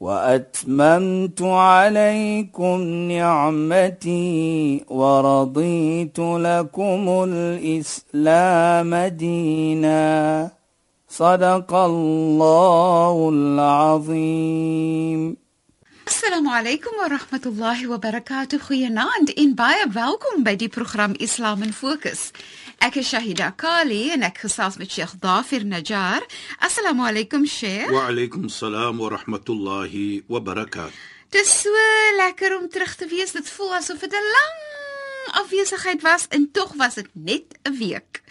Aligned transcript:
واتممت 0.00 1.42
عليكم 1.42 2.80
نعمتي 3.12 4.84
ورضيت 4.88 6.18
لكم 6.18 7.24
الاسلام 7.28 8.94
دينا 8.94 10.50
صدق 11.08 11.74
الله 11.74 13.28
العظيم 13.32 15.36
Assalamu 16.06 16.50
alaykum 16.54 16.92
wa 17.02 17.08
rahmatullahi 17.08 17.86
wa 17.90 17.98
barakatuh. 17.98 18.60
Goeienaand 18.68 19.32
en 19.42 19.56
baie 19.58 19.88
welkom 19.90 20.44
by 20.46 20.54
die 20.54 20.68
program 20.68 21.16
Islam 21.18 21.64
in 21.66 21.72
Fokus. 21.72 22.30
Ek 22.84 22.98
is 23.00 23.08
Shahida 23.08 23.48
Kali 23.56 24.10
en 24.12 24.24
ek 24.26 24.42
gesels 24.44 24.76
met 24.76 24.90
Sheikh 24.92 25.16
Dafir 25.22 25.64
Najjar. 25.64 26.24
Assalamu 26.60 27.06
alaykum 27.08 27.46
Sheikh. 27.48 27.88
Wa 27.88 28.06
alaykum 28.10 28.50
salaam 28.52 29.00
wa 29.00 29.08
rahmatullahi 29.14 30.24
wa 30.28 30.40
barakatuh. 30.44 30.92
Dit 31.32 31.40
is 31.40 31.54
so 31.64 31.72
lekker 32.20 32.58
om 32.58 32.68
terug 32.68 32.92
te 33.00 33.08
wees. 33.08 33.32
Dit 33.32 33.48
voel 33.48 33.78
asof 33.80 34.04
dit 34.04 34.12
'n 34.12 34.28
lang 34.36 34.56
afwesigheid 35.40 36.02
was 36.02 36.28
en 36.28 36.50
tog 36.52 36.74
was 36.76 36.94
dit 36.94 37.08
net 37.12 37.58
'n 37.64 37.78
week. 37.78 38.22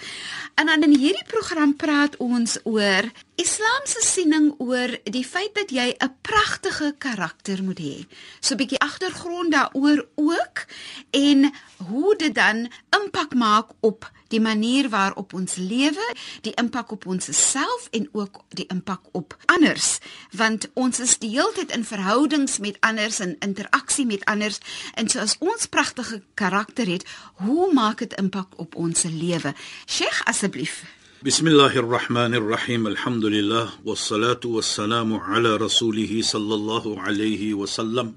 En 0.55 0.65
dan 0.65 0.83
in 0.83 0.95
hierdie 0.95 1.27
program 1.27 1.75
praat 1.75 2.17
ons 2.17 2.59
oor 2.63 3.03
Islam 3.35 3.83
se 3.83 3.99
siening 3.99 4.53
oor 4.63 4.93
die 5.11 5.25
feit 5.27 5.51
dat 5.57 5.71
jy 5.71 5.95
'n 5.99 6.13
pragtige 6.21 6.95
karakter 6.97 7.63
moet 7.63 7.79
hê. 7.79 8.07
So 8.39 8.53
'n 8.53 8.57
bietjie 8.57 8.79
agtergrond 8.79 9.51
daaroor 9.51 10.07
ook 10.15 10.65
en 11.11 11.51
hoe 11.87 12.15
dit 12.15 12.35
dan 12.35 12.71
impak 12.89 13.33
maak 13.33 13.69
op 13.79 14.11
die 14.27 14.39
manier 14.39 14.89
waarop 14.89 15.33
ons 15.33 15.55
lewe, 15.55 16.15
die 16.41 16.53
impak 16.53 16.91
op 16.91 17.05
ons 17.05 17.51
self 17.51 17.87
en 17.91 18.09
ook 18.11 18.43
die 18.49 18.65
impak 18.67 19.01
op 19.11 19.37
anders, 19.45 19.99
want 20.31 20.69
ons 20.73 20.99
is 20.99 21.17
die 21.17 21.29
hele 21.29 21.51
tyd 21.53 21.71
in 21.71 21.85
verhoudings 21.85 22.57
met 22.57 22.77
anders 22.79 23.19
en 23.19 23.35
interaksie 23.39 24.05
met 24.05 24.25
anders 24.25 24.59
en 24.93 25.09
so 25.09 25.19
as 25.19 25.37
ons 25.39 25.65
pragtige 25.65 26.23
karakter 26.33 26.87
het, 26.87 27.05
hoe 27.33 27.73
maak 27.73 27.97
dit 27.97 28.13
impak 28.13 28.59
op 28.59 28.75
ons 28.75 29.03
lewe? 29.03 29.53
Sheikh 29.85 30.23
asseblief. 30.23 30.83
Bismillahir 31.25 31.89
Rahmanir 31.89 32.47
Rahim. 32.47 32.85
Alhamdulillah 32.85 33.81
wassalatu 33.83 34.61
wassalamu 34.61 35.17
ala 35.25 35.57
rasulih 35.57 36.21
sallallahu 36.21 37.01
alayhi 37.01 37.57
wa 37.57 37.65
sallam 37.65 38.13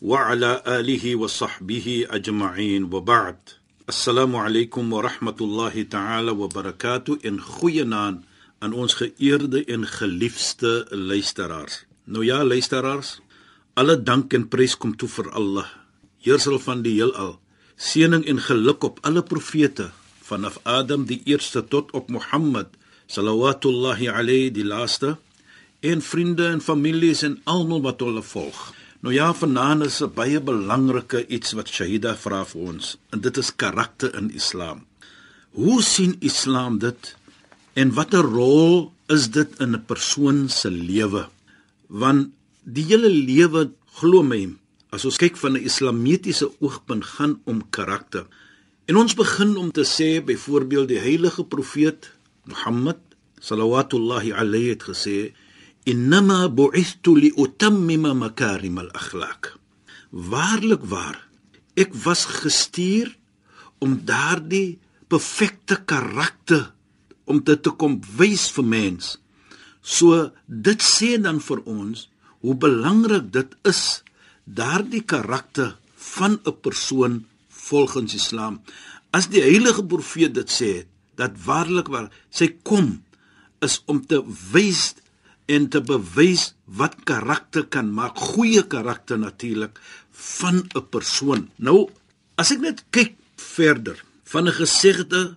wa 0.00 0.24
ala 0.24 0.64
alihi 0.64 1.20
wa 1.20 1.28
sahbihi 1.28 2.08
ajma'in 2.08 2.88
wa 2.88 3.04
ba'd. 3.04 3.36
Assalamu 3.84 4.40
alaykum 4.40 4.88
wa 4.88 5.04
rahmatullahi 5.04 5.84
ta'ala 5.84 6.32
wa 6.32 6.48
barakatuh 6.48 7.20
in 7.28 7.44
goeie 7.44 7.84
naam 7.84 8.24
aan 8.64 8.72
ons 8.72 8.96
geëerde 8.96 9.68
en 9.68 9.84
geliefde 9.84 10.88
luisteraars. 10.96 11.84
Nou 12.08 12.24
ja, 12.24 12.40
luisteraars, 12.40 13.20
alle 13.76 14.00
dank 14.00 14.32
en 14.32 14.48
prys 14.48 14.80
kom 14.80 14.96
toe 14.96 15.12
vir 15.12 15.28
Allah, 15.36 15.68
Heersel 16.24 16.56
van 16.56 16.80
die 16.80 16.96
heelal. 16.96 17.36
Seëning 17.76 18.24
en 18.24 18.40
geluk 18.40 18.80
op 18.80 18.96
alle 19.04 19.20
profete 19.20 19.92
vanaf 20.30 20.60
Adam 20.62 21.04
die 21.10 21.20
eerste 21.24 21.64
tot 21.74 21.90
op 21.92 22.08
Mohammed 22.08 22.68
sallallahu 23.10 24.06
alayhi 24.08 24.50
die 24.54 24.64
laaste 24.64 25.16
en 25.80 26.02
vriende 26.02 26.46
en 26.46 26.60
families 26.60 27.22
en 27.22 27.40
almal 27.44 27.82
wat 27.82 28.00
hulle 28.04 28.22
volg. 28.22 28.60
Nou 29.00 29.14
ja, 29.14 29.32
vanaand 29.34 29.86
is 29.88 30.00
'n 30.02 30.12
baie 30.14 30.40
belangrike 30.40 31.26
iets 31.26 31.52
wat 31.56 31.68
Shahida 31.68 32.16
vra 32.16 32.44
vir 32.44 32.60
ons, 32.60 32.98
en 33.12 33.20
dit 33.20 33.36
is 33.36 33.56
karakter 33.56 34.14
in 34.14 34.30
Islam. 34.30 34.84
Hoe 35.50 35.82
sien 35.82 36.16
Islam 36.20 36.78
dit 36.78 37.16
en 37.72 37.94
watter 37.94 38.22
rol 38.22 38.92
is 39.08 39.30
dit 39.30 39.48
in 39.58 39.72
'n 39.74 39.84
persoon 39.86 40.48
se 40.48 40.70
lewe? 40.70 41.28
Want 41.86 42.28
die 42.64 42.84
hele 42.84 43.08
lewe 43.08 43.70
glo 43.98 44.22
my, 44.22 44.52
as 44.90 45.04
ons 45.04 45.16
kyk 45.16 45.36
van 45.36 45.52
'n 45.52 45.64
islamitiese 45.64 46.50
oogpunt 46.60 47.04
gaan 47.04 47.40
om 47.44 47.70
karakter. 47.70 48.26
En 48.90 48.96
ons 48.98 49.12
begin 49.14 49.52
om 49.54 49.68
te 49.70 49.84
sê 49.86 50.18
byvoorbeeld 50.26 50.88
die 50.90 50.98
heilige 50.98 51.44
profeet 51.46 52.08
Mohammed 52.50 52.98
sallallahu 53.38 54.32
alayhi 54.34 54.72
het 54.72 54.82
gesê 54.88 55.14
innama 55.86 56.48
bu'ithtu 56.50 57.14
li 57.14 57.30
utammima 57.38 58.16
makarim 58.18 58.80
al-akhlaq. 58.82 59.52
Waarlik 60.10 60.82
waar 60.90 61.20
ek 61.78 61.94
was 62.02 62.24
gestuur 62.42 63.14
om 63.78 63.94
daardie 64.10 64.80
perfekte 65.06 65.78
karakter 65.86 66.72
om 67.30 67.38
dit 67.46 67.62
te 67.62 67.70
kom 67.70 68.00
wys 68.18 68.50
vir 68.58 68.66
mens. 68.74 69.14
So 69.86 70.32
dit 70.50 70.82
sê 70.82 71.14
dan 71.22 71.38
vir 71.38 71.62
ons 71.62 72.08
hoe 72.42 72.58
belangrik 72.58 73.30
dit 73.38 73.54
is 73.62 74.02
daardie 74.44 75.06
karakter 75.06 75.76
van 75.94 76.40
'n 76.42 76.58
persoon 76.58 77.29
volgens 77.70 78.14
Islam 78.18 78.60
as 79.16 79.28
die 79.30 79.42
heilige 79.42 79.84
profeet 79.86 80.34
dit 80.36 80.50
sê 80.50 80.72
dat 81.18 81.36
waarlik 81.46 81.90
waar 81.92 82.08
sy 82.32 82.50
kom 82.66 83.00
is 83.64 83.80
om 83.90 84.00
te 84.06 84.20
wys 84.52 84.94
en 85.50 85.66
te 85.72 85.82
bewys 85.82 86.52
wat 86.78 86.94
karakter 87.08 87.66
kan 87.66 87.90
maak, 87.90 88.18
goeie 88.34 88.62
karakter 88.70 89.18
natuurlik 89.18 89.80
van 90.10 90.62
'n 90.62 90.86
persoon. 90.90 91.50
Nou, 91.58 91.90
as 92.36 92.50
ek 92.50 92.60
net 92.60 92.84
kyk 92.90 93.14
verder 93.36 93.98
van 94.24 94.46
'n 94.46 94.58
gesegde 94.62 95.36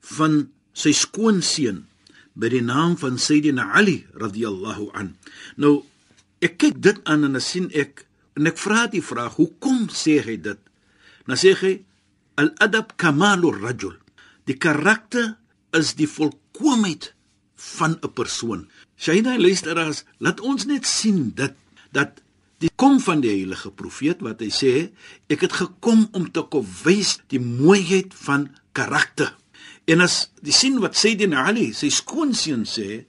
van 0.00 0.50
sy 0.72 0.92
skoonseun 0.92 1.86
by 2.34 2.48
die 2.48 2.64
naam 2.64 2.96
van 2.96 3.18
Sayyidina 3.18 3.72
Ali 3.72 4.06
radhiyallahu 4.14 4.90
an. 4.92 5.16
Nou, 5.56 5.84
ek 6.40 6.58
kyk 6.58 6.82
dit 6.82 6.98
aan 7.04 7.24
en 7.24 7.36
ek 7.36 7.42
sien 7.42 7.70
ek 7.70 8.06
en 8.34 8.46
ek 8.46 8.58
vra 8.58 8.86
die 8.86 9.02
vraag, 9.02 9.36
hoekom 9.36 9.88
sê 9.88 10.18
hy 10.24 10.36
dit? 10.40 10.58
Nou 11.26 11.38
sê 11.38 11.54
hy 11.60 11.72
al-adab 12.40 12.96
kamalur 12.96 13.60
rajul. 13.62 13.96
Die 14.48 14.58
karakter 14.58 15.36
is 15.76 15.94
die 15.94 16.08
volkomheid 16.08 17.12
van 17.76 17.98
'n 18.02 18.12
persoon. 18.12 18.68
Shaina 18.96 19.38
luisteraars, 19.38 20.04
laat 20.18 20.40
ons 20.40 20.64
net 20.64 20.86
sien 20.86 21.32
dit 21.34 21.54
dat 21.92 22.22
die 22.58 22.70
kom 22.76 23.00
van 23.00 23.20
die 23.20 23.30
heilige 23.30 23.70
profeet 23.70 24.20
wat 24.20 24.40
hy 24.40 24.50
sê, 24.50 24.90
ek 25.28 25.40
het 25.40 25.52
gekom 25.52 26.08
om 26.12 26.30
te 26.30 26.42
wys 26.84 27.18
die 27.28 27.40
mooiheid 27.40 28.14
van 28.14 28.50
karakter. 28.72 29.34
En 29.86 30.00
as 30.00 30.30
die 30.42 30.54
sien 30.54 30.78
wat 30.80 30.96
Sayyidina 30.96 31.46
Ali, 31.46 31.72
sy 31.72 31.90
skoonseun 31.90 32.64
sê, 32.64 33.04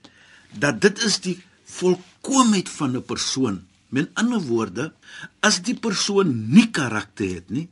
dat 0.50 0.80
dit 0.80 0.98
is 1.06 1.20
die 1.20 1.38
volkomheid 1.64 2.68
van 2.68 2.96
'n 2.96 3.02
persoon. 3.02 3.66
Met 3.90 4.10
ander 4.14 4.40
woorde, 4.40 4.92
as 5.40 5.62
die 5.62 5.74
persoon 5.74 6.50
nie 6.50 6.70
karakter 6.70 7.34
het 7.34 7.50
nie, 7.50 7.68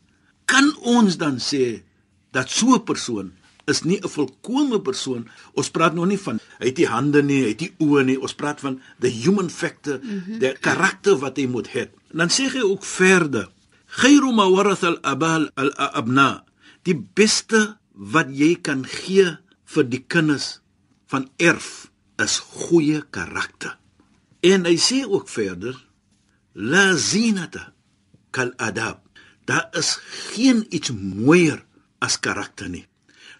kan 0.52 0.68
ons 0.84 1.16
dan 1.16 1.40
sê 1.40 1.80
dat 2.36 2.50
so 2.50 2.76
'n 2.76 2.84
persoon 2.84 3.32
is 3.72 3.82
nie 3.82 4.00
'n 4.00 4.08
volkomme 4.08 4.80
persoon. 4.80 5.28
Ons 5.54 5.70
praat 5.70 5.94
nog 5.94 6.06
nie 6.06 6.18
van 6.18 6.40
hy 6.58 6.66
het 6.66 6.76
die 6.76 6.86
hande 6.86 7.22
nie, 7.22 7.42
hy 7.42 7.48
het 7.48 7.58
die 7.58 7.74
oë 7.78 8.04
nie. 8.04 8.20
Ons 8.20 8.34
praat 8.34 8.60
van 8.60 8.80
the 8.98 9.08
human 9.08 9.50
factor, 9.50 9.98
mm 10.02 10.08
-hmm. 10.08 10.38
die 10.38 10.52
karakter 10.60 11.16
wat 11.16 11.36
hy 11.36 11.46
moet 11.46 11.68
hê. 11.68 11.88
Dan 12.12 12.28
sê 12.28 12.50
hy 12.50 12.60
ook 12.60 12.84
verder: 12.84 13.48
"Khairu 13.86 14.32
ma 14.32 14.50
waratha 14.50 14.86
al-abal 14.86 15.50
al-abna." 15.54 16.44
Die 16.82 16.96
beste 17.14 17.78
wat 17.92 18.28
jy 18.30 18.60
kan 18.60 18.84
gee 18.84 19.38
vir 19.64 19.84
die 19.88 20.04
kinders 20.06 20.60
van 21.06 21.30
erf 21.36 21.90
is 22.16 22.38
goeie 22.38 23.02
karakter. 23.10 23.78
En 24.40 24.64
hy 24.64 24.76
sê 24.76 25.04
ook 25.06 25.28
verder: 25.28 25.86
"La 26.52 26.96
zinata 26.96 27.72
kal 28.30 28.52
adab." 28.56 29.11
Daar 29.52 29.68
is 29.76 29.98
geen 30.32 30.64
iets 30.72 30.92
mooier 30.96 31.60
as 32.00 32.16
karakter 32.16 32.70
nie. 32.72 32.86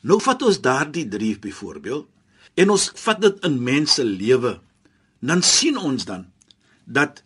Nou 0.04 0.18
vat 0.20 0.42
ons 0.44 0.58
daardie 0.60 1.06
drie 1.08 1.38
byvoorbeeld 1.40 2.08
en 2.60 2.72
ons 2.74 2.88
vat 3.04 3.20
dit 3.22 3.46
in 3.48 3.56
mense 3.64 4.04
lewe. 4.04 4.58
Dan 5.24 5.40
sien 5.46 5.78
ons 5.80 6.04
dan 6.04 6.26
dat 6.84 7.22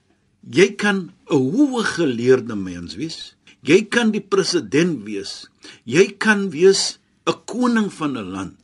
jy 0.58 0.68
kan 0.78 1.10
'n 1.30 1.40
hoë 1.54 1.82
geleerde 1.96 2.54
mens 2.54 2.94
wees. 2.94 3.34
Jy 3.62 3.88
kan 3.90 4.12
die 4.14 4.22
president 4.22 5.02
wees. 5.02 5.50
Jy 5.84 6.14
kan 6.18 6.50
wees 6.50 6.98
'n 7.26 7.42
koning 7.44 7.90
van 7.92 8.16
'n 8.16 8.30
land. 8.30 8.54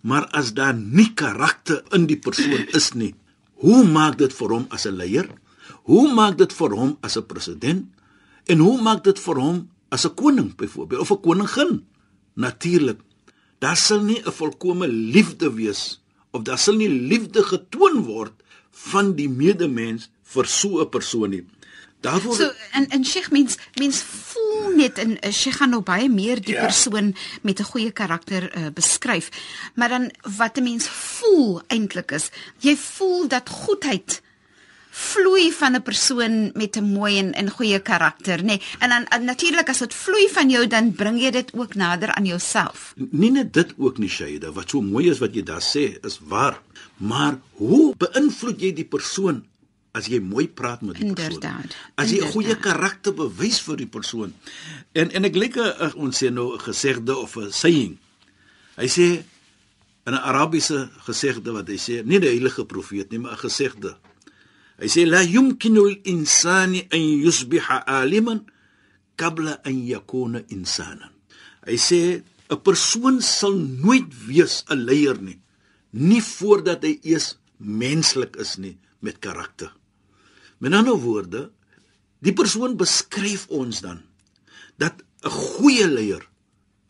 Maar 0.00 0.26
as 0.30 0.54
daar 0.54 0.74
nie 0.74 1.14
karakter 1.14 1.82
in 1.90 2.06
die 2.06 2.18
persoon 2.18 2.66
is 2.70 2.92
nie, 2.94 3.14
hoe 3.54 3.82
maak 3.84 4.18
dit 4.18 4.32
vir 4.32 4.48
hom 4.48 4.66
as 4.70 4.86
'n 4.86 4.96
leier? 4.96 5.28
Hoe 5.82 6.14
maak 6.14 6.38
dit 6.38 6.52
vir 6.52 6.70
hom 6.70 6.98
as 7.00 7.16
'n 7.16 7.26
president? 7.26 7.95
En 8.46 8.58
hoe 8.58 8.82
maak 8.82 9.04
dit 9.04 9.18
vir 9.18 9.36
hom 9.36 9.70
as 9.88 10.06
'n 10.06 10.14
koning 10.14 10.56
byvoorbeeld 10.56 11.00
of 11.00 11.10
'n 11.10 11.20
koningin? 11.20 11.84
natuurlik 12.36 13.00
daar 13.58 13.76
sal 13.76 14.00
nie 14.00 14.20
'n 14.24 14.32
volkomme 14.32 14.88
liefde 14.88 15.52
wees 15.52 16.02
of 16.30 16.42
daar 16.42 16.58
sal 16.58 16.74
nie 16.74 16.88
liefde 16.88 17.42
getoon 17.42 18.02
word 18.04 18.32
van 18.70 19.14
die 19.14 19.28
medemens 19.28 20.10
vir 20.22 20.46
so 20.46 20.80
'n 20.80 20.88
persoon 20.88 21.30
nie. 21.30 21.44
Daarvoor 22.00 22.34
So 22.34 22.52
en 22.72 22.88
en 22.88 23.04
Sheikh 23.04 23.30
mens 23.30 23.56
mens 23.74 24.02
voel 24.02 24.76
net 24.76 24.98
en 24.98 25.10
uh, 25.10 25.32
Sheikh 25.32 25.56
gaan 25.56 25.70
nou 25.70 25.82
baie 25.82 26.08
meer 26.08 26.40
die 26.40 26.54
ja. 26.54 26.64
persoon 26.64 27.14
met 27.42 27.60
'n 27.60 27.70
goeie 27.72 27.90
karakter 27.90 28.56
uh, 28.56 28.66
beskryf. 28.74 29.28
Maar 29.74 29.88
dan 29.88 30.10
wat 30.36 30.56
'n 30.56 30.62
mens 30.62 30.88
voel 30.88 31.62
eintlik 31.66 32.10
is, 32.10 32.30
jy 32.58 32.76
voel 32.76 33.28
dat 33.28 33.48
goedheid 33.48 34.22
vloei 34.96 35.52
van 35.52 35.76
'n 35.76 35.82
persoon 35.82 36.50
met 36.54 36.76
'n 36.76 36.84
mooi 36.84 37.18
en, 37.18 37.32
en 37.32 37.50
goeie 37.50 37.80
karakter, 37.80 38.38
nê? 38.38 38.44
Nee. 38.44 38.60
En 38.78 38.88
dan 38.88 39.24
natuurlik 39.24 39.68
as 39.68 39.78
dit 39.78 39.94
vloei 39.94 40.28
van 40.28 40.50
jou, 40.50 40.66
dan 40.66 40.92
bring 40.92 41.20
jy 41.20 41.30
dit 41.30 41.52
ook 41.52 41.74
nader 41.74 42.14
aan 42.14 42.24
jouself. 42.24 42.94
Nie 42.96 43.30
net 43.30 43.52
dit 43.52 43.74
ook 43.76 43.98
nie, 43.98 44.08
Shaida, 44.08 44.52
wat 44.52 44.70
so 44.70 44.80
mooi 44.80 45.10
is 45.10 45.18
wat 45.18 45.34
jy 45.34 45.42
daar 45.42 45.62
sê, 45.62 45.98
is 46.00 46.18
waar. 46.22 46.60
Maar 46.96 47.38
hoe 47.50 47.94
beïnvloed 47.96 48.60
jy 48.60 48.72
die 48.72 48.88
persoon 48.88 49.44
as 49.92 50.06
jy 50.06 50.20
mooi 50.20 50.48
praat 50.48 50.80
met 50.80 50.96
die 50.96 51.12
persoon. 51.12 51.32
Inderdaad. 51.32 51.76
As 51.94 52.10
jy 52.10 52.24
'n 52.24 52.32
goeie 52.32 52.56
karakter 52.56 53.14
bewys 53.14 53.60
vir 53.60 53.76
die 53.76 53.86
persoon. 53.86 54.34
En 54.92 55.10
en 55.10 55.24
ek 55.24 55.36
like 55.36 55.92
ons 55.94 56.22
sê 56.22 56.30
nou 56.32 56.54
'n 56.54 56.60
gesegde 56.60 57.16
of 57.16 57.36
'n 57.36 57.52
saying. 57.52 57.98
Hy 58.76 58.88
sê 58.88 59.24
in 60.06 60.12
'n 60.14 60.24
Arabiese 60.30 60.90
gesegde 61.04 61.52
wat 61.52 61.68
hy 61.68 61.76
sê, 61.76 62.04
nie 62.04 62.18
die 62.18 62.28
heilige 62.28 62.64
profeet 62.64 63.10
nie, 63.10 63.18
maar 63.18 63.32
'n 63.32 63.48
gesegde. 63.48 63.96
Hy 64.76 64.88
sê 64.92 65.06
la 65.08 65.22
yumkinu 65.24 65.86
al-insani 65.88 66.84
an 66.92 67.04
yusbiha 67.24 67.84
aliman 68.00 68.44
qabla 69.16 69.60
an 69.64 69.76
yakuna 69.92 70.44
insanan. 70.52 71.12
Hy 71.66 71.76
sê 71.88 72.00
'n 72.52 72.60
persoon 72.66 73.16
sal 73.20 73.56
nooit 73.56 74.08
wees 74.28 74.64
'n 74.68 74.84
leier 74.88 75.18
nie, 75.20 75.40
nie 75.92 76.20
voordat 76.20 76.84
hy 76.84 77.00
eers 77.02 77.36
menslik 77.58 78.36
is 78.36 78.58
nie 78.58 78.76
met 79.00 79.18
karakter. 79.18 79.72
Met 80.60 80.72
ander 80.72 80.96
woorde, 80.96 81.50
die 82.20 82.32
persoon 82.32 82.76
beskryf 82.76 83.48
ons 83.48 83.80
dan 83.80 84.02
dat 84.76 85.00
'n 85.24 85.30
goeie 85.30 85.88
leier, 85.88 86.24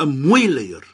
'n 0.03 0.11
mooi 0.27 0.47
leier, 0.49 0.85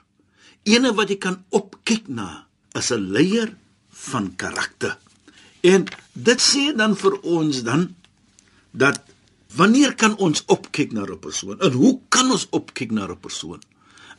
ene 0.65 0.93
wat 0.93 1.09
jy 1.09 1.19
kan 1.19 1.45
opkyk 1.51 2.09
na, 2.09 2.47
is 2.75 2.93
'n 2.93 3.13
leier 3.13 3.57
van 3.89 4.37
karakter. 4.37 4.99
En 5.63 5.87
dit 6.13 6.41
sê 6.43 6.73
dan 6.75 6.97
vir 6.99 7.15
ons 7.23 7.63
dan 7.63 7.87
dat 8.75 8.99
wanneer 9.55 9.95
kan 9.95 10.17
ons 10.19 10.43
opkyk 10.51 10.93
na 10.93 11.07
'n 11.07 11.19
persoon? 11.19 11.61
En 11.61 11.73
hoe 11.73 12.01
kan 12.09 12.31
ons 12.31 12.47
opkyk 12.51 12.91
na 12.91 13.07
'n 13.07 13.21
persoon 13.21 13.61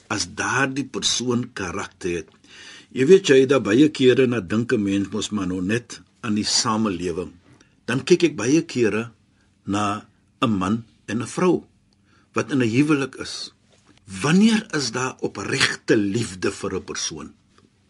as 0.08 0.28
daardie 0.36 0.86
persoon 0.86 1.54
karakter 1.54 2.12
het? 2.16 2.30
Jy 2.92 3.06
weet 3.06 3.28
jy 3.28 3.46
da 3.46 3.60
baie 3.60 3.90
kere 3.90 4.28
na 4.28 4.40
dink 4.40 4.72
'n 4.72 4.84
mens 4.84 5.10
mos 5.12 5.30
maar 5.30 5.48
nou 5.48 5.62
net 5.62 6.02
aan 6.22 6.36
die 6.36 6.46
samelewing 6.46 7.32
dan 7.86 8.04
kyk 8.04 8.24
ek 8.24 8.36
baie 8.36 8.62
kere 8.64 9.12
na 9.66 10.06
'n 10.42 10.52
man 10.58 10.86
en 11.08 11.22
'n 11.22 11.28
vrou 11.28 11.66
wat 12.34 12.52
in 12.52 12.62
'n 12.62 12.70
huwelik 12.70 13.16
is. 13.16 13.52
Wanneer 14.22 14.68
is 14.76 14.92
daar 14.92 15.16
opregte 15.20 15.98
liefde 15.98 16.52
vir 16.52 16.76
'n 16.76 16.84
persoon? 16.84 17.34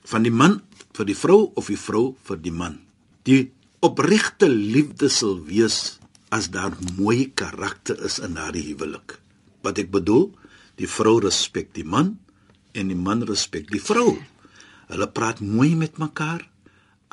Van 0.04 0.24
die 0.24 0.32
man 0.32 0.62
vir 0.94 1.06
die 1.06 1.18
vrou 1.18 1.52
of 1.56 1.68
die 1.68 1.78
vrou 1.78 2.16
vir 2.24 2.38
die 2.42 2.52
man? 2.52 2.80
Die 3.28 3.52
opregte 3.84 4.50
liefde 4.50 5.10
sal 5.10 5.40
wees 5.48 6.00
as 6.34 6.50
daar 6.52 6.74
mooi 6.98 7.32
karakter 7.36 8.00
is 8.04 8.20
in 8.20 8.36
daardie 8.36 8.66
huwelik. 8.72 9.18
Wat 9.64 9.80
ek 9.80 9.92
bedoel, 9.94 10.32
die 10.82 10.90
vrou 10.90 11.20
respek 11.24 11.74
die 11.78 11.86
man 11.86 12.18
en 12.74 12.90
die 12.90 12.98
man 12.98 13.22
respek 13.28 13.70
die 13.72 13.82
vrou. 13.82 14.18
Hulle 14.90 15.08
praat 15.08 15.40
mooi 15.40 15.76
met 15.78 16.00
mekaar. 16.02 16.42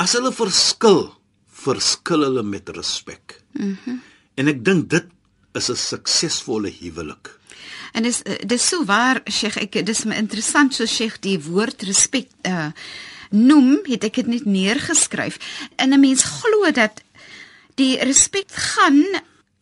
As 0.01 0.17
hulle 0.17 0.33
verskil, 0.33 1.11
verskil 1.47 2.25
hulle 2.25 2.47
met 2.47 2.73
respek. 2.75 3.43
Mhm. 3.53 3.77
Mm 3.87 4.01
en 4.41 4.49
ek 4.49 4.63
dink 4.65 4.89
dit 4.89 5.07
is 5.59 5.69
'n 5.71 5.77
suksesvolle 5.77 6.71
huwelik. 6.81 7.29
En 7.93 8.03
dis 8.03 8.23
dis 8.47 8.69
so 8.69 8.85
waar 8.85 9.21
Sheikh 9.27 9.57
ek 9.57 9.85
dis 9.87 10.05
my 10.05 10.17
interessant 10.17 10.75
so 10.75 10.87
Sheikh 10.87 11.21
die 11.21 11.39
woord 11.39 11.83
respek 11.83 12.29
uh 12.43 12.71
noem 13.31 13.81
het 13.89 14.05
ek 14.05 14.15
dit 14.15 14.27
net 14.27 14.45
neergeskryf. 14.45 15.39
En 15.77 15.93
'n 15.93 16.01
mens 16.01 16.25
glo 16.25 16.71
dat 16.71 17.03
die 17.75 17.99
respek 17.99 18.51
gaan 18.53 19.05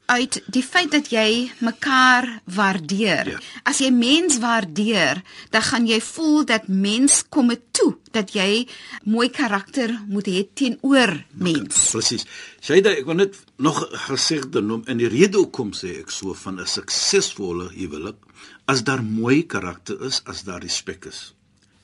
uit 0.09 0.39
die 0.49 0.63
feit 0.65 0.91
dat 0.91 1.11
jy 1.13 1.51
mekaar 1.61 2.41
waardeer. 2.45 3.29
Ja. 3.29 3.41
As 3.69 3.83
jy 3.85 3.91
mens 3.93 4.39
waardeer, 4.41 5.21
dan 5.53 5.63
gaan 5.63 5.87
jy 5.89 6.01
voel 6.01 6.47
dat 6.49 6.69
mens 6.69 7.21
kom 7.29 7.53
toe 7.77 7.91
dat 8.17 8.33
jy 8.33 8.65
mooi 9.05 9.29
karakter 9.29 9.93
moet 10.09 10.31
hê 10.33 10.47
teenoor 10.55 11.13
mens. 11.37 11.91
Presies. 11.93 12.25
Shaida, 12.65 12.95
ek 12.97 13.05
wil 13.09 13.21
net 13.21 13.37
nog 13.61 13.83
gesegde 14.09 14.65
noem 14.65 14.87
in 14.89 15.03
die 15.03 15.13
rede 15.13 15.43
hoekom 15.43 15.75
sê 15.77 15.99
ek 16.01 16.11
so 16.11 16.33
van 16.33 16.61
'n 16.61 16.67
suksesvolle 16.67 17.69
huwelik 17.77 18.17
as 18.65 18.85
daar 18.85 19.03
mooi 19.05 19.47
karakter 19.47 20.01
is, 20.05 20.23
as 20.25 20.45
daar 20.45 20.61
respek 20.61 21.05
is. 21.05 21.35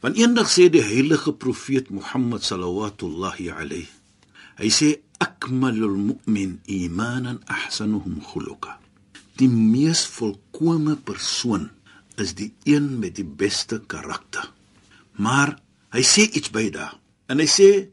Want 0.04 0.18
eendag 0.20 0.50
sê 0.52 0.66
die 0.68 0.82
heilige 0.84 1.32
profeet 1.32 1.88
Mohammed 1.88 2.44
sallallahu 2.44 3.48
alayhi 3.56 3.86
hy 4.60 4.68
sê 4.68 5.00
akmalul 5.16 5.96
mu'min 5.96 6.58
imanan 6.68 7.40
ahsanuhum 7.48 8.20
khuluqa. 8.20 8.76
Die 9.40 9.48
mees 9.48 10.04
volkomme 10.04 10.98
persoon 11.00 11.70
is 12.20 12.34
die 12.36 12.52
een 12.68 12.98
met 13.00 13.16
die 13.16 13.24
beste 13.24 13.80
karakter. 13.80 14.44
Maar 15.16 15.56
hy 15.96 16.04
sê 16.04 16.28
iets 16.28 16.52
by 16.52 16.68
daar. 16.68 17.00
En 17.32 17.40
hy 17.40 17.48
sê 17.48 17.88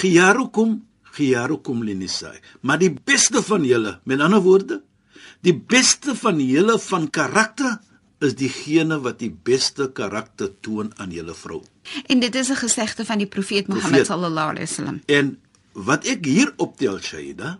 khiyarukum 0.00 0.80
khiyarukum 1.12 1.84
linisai. 1.84 2.40
Maar 2.64 2.80
die 2.80 2.94
beste 2.94 3.44
van 3.44 3.68
julle, 3.68 3.98
met 4.08 4.24
ander 4.24 4.40
woorde, 4.40 4.80
die 5.44 5.54
beste 5.54 6.16
van 6.16 6.40
julle 6.40 6.78
van 6.88 7.10
karakter 7.12 7.76
is 8.20 8.34
diegene 8.36 9.00
wat 9.00 9.18
die 9.18 9.32
beste 9.32 9.90
karakter 9.96 10.50
toon 10.60 10.92
aan 10.96 11.10
julle 11.10 11.34
vrou. 11.34 11.62
En 12.06 12.20
dit 12.20 12.34
is 12.34 12.50
'n 12.50 12.60
gesegde 12.60 13.04
van 13.04 13.18
die 13.18 13.26
profeet 13.26 13.66
Mohammed 13.68 14.06
sallallahu 14.06 14.48
alaihi 14.48 14.68
wasallam. 14.68 15.00
En 15.06 15.38
wat 15.72 16.04
ek 16.04 16.24
hier 16.24 16.52
optel 16.56 16.98
Shaida 16.98 17.58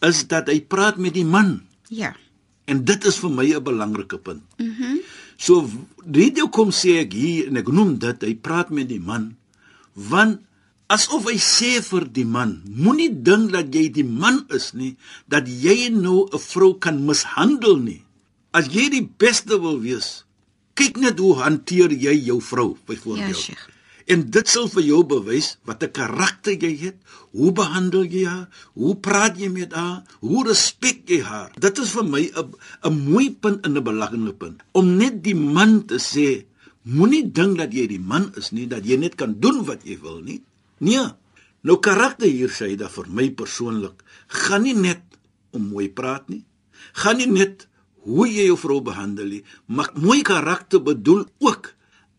is 0.00 0.26
dat 0.26 0.48
hy 0.48 0.60
praat 0.60 0.96
met 0.96 1.14
die 1.14 1.24
man. 1.24 1.62
Ja. 1.88 2.16
En 2.64 2.84
dit 2.84 3.04
is 3.04 3.16
vir 3.18 3.30
my 3.30 3.54
'n 3.54 3.62
belangrike 3.62 4.18
punt. 4.18 4.42
Mhm. 4.56 4.82
Mm 4.82 5.00
so 5.36 5.68
dit 6.04 6.40
kom 6.50 6.72
sê 6.72 7.02
ek 7.04 7.12
hier 7.12 7.50
en 7.50 7.60
ek 7.60 7.68
noem 7.68 7.96
dit 8.00 8.24
hy 8.24 8.34
praat 8.40 8.72
met 8.72 8.88
die 8.88 9.02
man 9.02 9.36
want 9.92 10.40
asof 10.92 11.28
hy 11.28 11.36
sê 11.42 11.76
vir 11.84 12.06
die 12.08 12.24
man 12.24 12.62
moenie 12.64 13.10
dink 13.10 13.52
dat 13.52 13.74
jy 13.74 13.88
die 13.92 14.06
man 14.06 14.44
is 14.54 14.72
nie 14.72 14.94
dat 15.28 15.48
jy 15.48 15.90
nou 15.92 16.28
'n 16.32 16.38
vrou 16.38 16.78
kan 16.78 17.04
mishandel 17.04 17.76
nie. 17.76 18.05
As 18.56 18.70
jy 18.72 18.88
die 18.88 19.04
beste 19.04 19.58
wil 19.60 19.80
wees, 19.84 20.24
kyk 20.78 21.00
net 21.02 21.20
hoe 21.20 21.34
hanteer 21.42 21.92
jy 21.92 22.14
jou 22.30 22.38
vrou 22.40 22.70
byvoorbeeld. 22.88 23.36
Ja, 23.36 23.42
Sheikh. 23.52 23.72
En 24.06 24.22
dit 24.30 24.46
sal 24.46 24.68
vir 24.70 24.84
jou 24.86 25.00
bewys 25.10 25.56
wat 25.66 25.82
'n 25.82 25.90
karakter 25.90 26.54
jy 26.54 26.72
het, 26.78 26.96
hoe 27.34 27.50
behandel 27.52 28.04
jy 28.04 28.24
haar, 28.24 28.48
hoe 28.74 28.94
praat 28.94 29.34
jy 29.38 29.48
met 29.50 29.72
haar, 29.72 30.04
hoe 30.20 30.46
respek 30.46 31.08
jy 31.10 31.20
haar. 31.22 31.50
Dit 31.58 31.78
is 31.78 31.90
vir 31.90 32.04
my 32.04 32.22
'n 32.22 32.54
'n 32.84 33.10
mooi 33.10 33.30
punt 33.34 33.66
en 33.66 33.76
'n 33.76 33.82
belangrike 33.82 34.32
punt 34.38 34.62
om 34.72 34.96
net 34.96 35.22
die 35.24 35.34
man 35.34 35.86
te 35.86 35.98
sê, 35.98 36.46
moenie 36.82 37.32
dink 37.32 37.58
dat 37.58 37.72
jy 37.72 37.86
die 37.86 38.00
man 38.00 38.32
is 38.36 38.52
nie, 38.52 38.66
dat 38.66 38.86
jy 38.86 38.96
net 38.96 39.14
kan 39.16 39.40
doen 39.40 39.64
wat 39.64 39.82
jy 39.84 39.98
wil 40.00 40.20
nie. 40.22 40.42
Nee. 40.78 41.06
Nou 41.62 41.76
karakter 41.80 42.28
hier 42.28 42.50
sê 42.50 42.76
dit 42.76 42.90
vir 42.90 43.06
my 43.08 43.30
persoonlik, 43.30 44.02
gaan 44.28 44.62
nie 44.62 44.74
net 44.74 45.02
om 45.50 45.68
mooi 45.68 45.88
praat 45.88 46.28
nie. 46.28 46.44
Gaan 46.92 47.16
nie 47.16 47.26
net 47.26 47.66
hoe 48.06 48.28
jy 48.30 48.46
jou 48.50 48.58
vrou 48.60 48.80
behandel 48.86 49.32
nie, 49.36 49.42
maar 49.66 49.90
mooi 49.98 50.22
karakter 50.26 50.82
bedoel 50.82 51.26
ook 51.42 51.72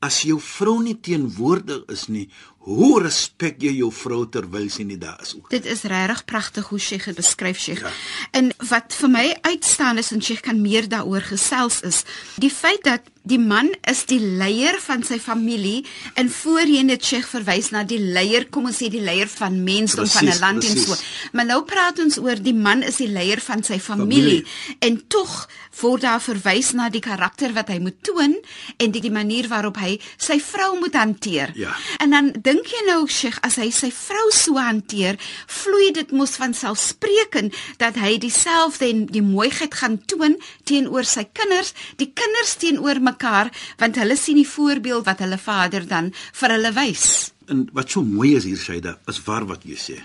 as 0.05 0.21
jou 0.27 0.37
vrou 0.43 0.77
nie 0.83 0.97
teenwoordig 1.01 1.87
is 1.93 2.05
nie, 2.11 2.27
hoe 2.67 2.99
respek 3.01 3.61
jy 3.63 3.77
jou 3.79 3.89
vrou 3.95 4.25
terwyl 4.29 4.67
sy 4.69 4.83
nie 4.85 4.99
daar 4.99 5.21
is 5.23 5.33
ook? 5.37 5.47
Dit 5.53 5.65
is 5.65 5.85
regtig 5.87 6.23
pragtig 6.29 6.67
hoe 6.69 6.79
Sheikh 6.79 7.07
dit 7.09 7.17
beskryf, 7.17 7.59
Sheikh. 7.63 7.85
Ja. 7.85 7.93
En 8.37 8.51
wat 8.69 8.95
vir 8.99 9.13
my 9.13 9.25
uitstaan 9.47 10.01
is 10.01 10.11
en 10.11 10.21
Sheikh 10.21 10.43
kan 10.45 10.59
meer 10.61 10.89
daaroor 10.91 11.23
gesels 11.31 11.79
is, 11.87 12.03
die 12.43 12.51
feit 12.51 12.83
dat 12.85 13.07
die 13.27 13.39
man 13.39 13.69
is 13.89 14.05
die 14.09 14.19
leier 14.19 14.77
van 14.83 15.03
sy 15.03 15.17
familie 15.19 15.83
en 16.15 16.29
voorheen 16.31 16.91
het 16.93 17.05
Sheikh 17.05 17.27
verwys 17.31 17.71
na 17.75 17.83
die 17.87 17.99
leier, 17.99 18.47
kom 18.53 18.69
ons 18.69 18.79
sê 18.81 18.89
die 18.93 19.03
leier 19.03 19.29
van 19.31 19.59
mensdom 19.65 20.07
precies, 20.07 20.19
van 20.19 20.31
'n 20.31 20.39
land 20.39 20.59
precies. 20.63 20.87
en 20.87 20.95
so. 20.95 21.29
Maar 21.33 21.45
nou 21.45 21.61
praat 21.63 21.99
ons 21.99 22.17
oor 22.17 22.39
die 22.41 22.53
man 22.53 22.83
is 22.83 22.97
die 22.97 23.11
leier 23.11 23.41
van 23.41 23.63
sy 23.63 23.79
familie, 23.79 24.43
familie. 24.43 24.79
en 24.79 25.01
tog 25.07 25.47
word 25.81 26.01
daar 26.01 26.21
verwys 26.21 26.71
na 26.73 26.89
die 26.89 27.01
karakter 27.03 27.53
wat 27.53 27.69
hy 27.69 27.79
moet 27.79 27.97
toon 28.01 28.35
en 28.77 28.91
die, 28.91 29.01
die 29.01 29.13
manier 29.13 29.47
waarop 29.47 29.77
hy 29.77 29.99
sy 30.17 30.39
vrou 30.39 30.79
moet 30.79 30.95
hanteer. 30.97 31.51
Ja. 31.55 31.75
En 31.99 32.09
dan 32.15 32.31
dink 32.41 32.71
jy 32.73 32.85
nou 32.87 33.07
Sheikh 33.07 33.39
as 33.45 33.57
hy 33.61 33.69
sy 33.71 33.91
vrou 33.91 34.31
so 34.31 34.57
hanteer, 34.57 35.17
vloei 35.47 35.91
dit 35.91 36.11
mos 36.11 36.37
van 36.41 36.53
selfspreekend 36.53 37.53
dat 37.77 37.99
hy 38.01 38.17
dieselfde 38.17 38.89
en 38.89 39.05
die 39.11 39.21
mooiheid 39.21 39.73
gaan 39.73 39.99
toon 40.09 40.37
teenoor 40.63 41.05
sy 41.05 41.27
kinders, 41.33 41.73
die 41.97 42.11
kinders 42.13 42.55
teenoor 42.61 43.01
my 43.03 43.16
mekaar 43.17 43.49
want 43.81 43.97
hulle 43.97 44.15
sien 44.17 44.37
die 44.37 44.47
voorbeeld 44.47 45.05
wat 45.05 45.23
hulle 45.25 45.39
vader 45.41 45.87
dan 45.87 46.13
vir 46.13 46.53
hulle 46.55 46.71
wys. 46.77 47.33
En 47.49 47.67
wat 47.73 47.89
so 47.91 48.03
mooi 48.03 48.35
is 48.37 48.45
hier 48.45 48.59
Shaida, 48.61 48.97
is 49.07 49.21
waar 49.25 49.47
wat 49.49 49.65
jy 49.65 49.77
sê. 49.79 49.97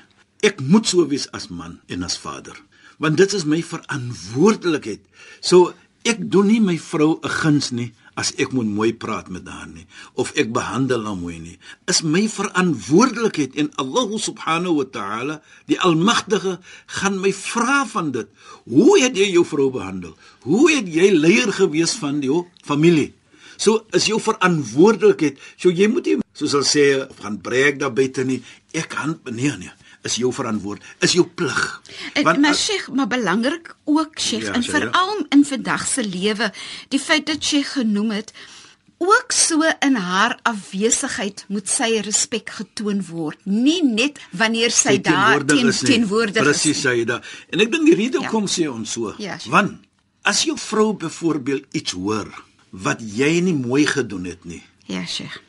Ek 0.42 0.60
moet 0.60 0.88
so 0.88 1.04
wees 1.06 1.28
as 1.36 1.50
man 1.50 1.80
en 1.88 2.02
as 2.02 2.16
vader, 2.18 2.56
want 2.98 3.18
dit 3.20 3.32
is 3.32 3.44
my 3.44 3.60
verantwoordelikheid. 3.62 5.02
So 5.40 5.74
ek 6.08 6.22
doen 6.30 6.48
nie 6.50 6.60
my 6.60 6.78
vrou 6.78 7.20
'n 7.22 7.28
guns 7.28 7.70
nie 7.70 7.92
as 8.18 8.32
ek 8.40 8.52
moet 8.52 8.68
mooi 8.68 8.90
praat 8.92 9.30
met 9.32 9.46
haar 9.48 9.68
nie 9.70 9.86
of 10.20 10.32
ek 10.38 10.52
behandel 10.52 11.06
haar 11.08 11.16
mooi 11.16 11.38
nie. 11.40 11.56
Is 11.88 12.02
my 12.04 12.26
verantwoordelikheid 12.28 13.56
en 13.60 13.70
Allah 13.80 14.12
subhanahu 14.20 14.82
wa 14.82 14.86
ta'ala, 14.96 15.38
die 15.70 15.80
almagtige, 15.80 16.58
gaan 16.98 17.20
my 17.22 17.32
vra 17.32 17.82
van 17.88 18.12
dit. 18.12 18.28
Hoe 18.68 19.00
het 19.00 19.16
jy 19.16 19.32
jou 19.32 19.44
vrou 19.48 19.70
behandel? 19.72 20.16
Hoe 20.44 20.68
het 20.72 20.88
jy 20.92 21.08
leier 21.16 21.52
gewees 21.56 21.96
van 22.00 22.20
jou 22.24 22.44
familie? 22.64 23.12
So 23.56 23.86
is 23.96 24.08
jou 24.10 24.20
verantwoordelikheid. 24.20 25.40
So 25.56 25.72
jy 25.72 25.88
moet 25.88 26.10
nie 26.10 26.18
soos 26.36 26.56
hulle 26.56 26.68
sê 26.68 26.84
gaan 27.20 27.38
breek 27.44 27.78
daar 27.80 27.94
buite 27.94 28.24
nie. 28.26 28.40
Ek 28.76 28.90
kan 28.92 29.18
nee 29.30 29.56
nee 29.60 29.72
is 30.02 30.16
jou 30.18 30.32
verantwoord, 30.34 30.82
is 31.04 31.14
jou 31.16 31.26
plig. 31.26 31.60
Want 32.22 32.40
maar 32.42 32.54
Sheikh, 32.54 32.88
maar 32.94 33.10
belangrik 33.10 33.74
ook 33.84 34.18
Sheikh 34.18 34.50
ja, 34.50 34.56
en 34.58 34.62
veral 34.62 35.26
in 35.28 35.44
vandag 35.44 35.86
se 35.86 36.04
lewe, 36.04 36.52
die 36.88 37.00
feit 37.00 37.26
dat 37.26 37.44
Sheikh 37.44 37.76
genoem 37.78 38.10
het 38.10 38.32
ook 39.02 39.32
so 39.34 39.66
in 39.82 39.96
haar 39.98 40.36
afwesigheid 40.46 41.44
moet 41.50 41.70
sy 41.70 41.88
respek 42.06 42.52
getoon 42.54 43.00
word, 43.08 43.38
nie 43.44 43.80
net 43.82 44.20
wanneer 44.30 44.70
sy 44.70 45.00
daar 45.02 45.42
teen 45.42 45.72
teenwoordig 45.74 46.38
is. 46.38 46.46
Presies 46.46 46.82
sê 46.86 46.94
jy 47.00 47.06
da. 47.10 47.18
En 47.50 47.64
ek 47.64 47.72
dink 47.72 47.88
die 47.90 47.98
rede 47.98 48.22
ja. 48.22 48.30
kom 48.30 48.46
sê 48.50 48.68
ons 48.70 48.94
so. 48.94 49.14
Ja, 49.22 49.40
want 49.50 49.80
as 50.22 50.44
jou 50.46 50.54
vrou 50.54 50.92
byvoorbeeld 50.94 51.74
iets 51.74 51.98
hoor 51.98 52.30
wat 52.70 53.02
jy 53.02 53.40
nie 53.42 53.58
mooi 53.58 53.82
gedoen 53.90 54.30
het 54.30 54.46
nie. 54.46 54.62
Ja, 54.86 55.02
Sheikh 55.02 55.42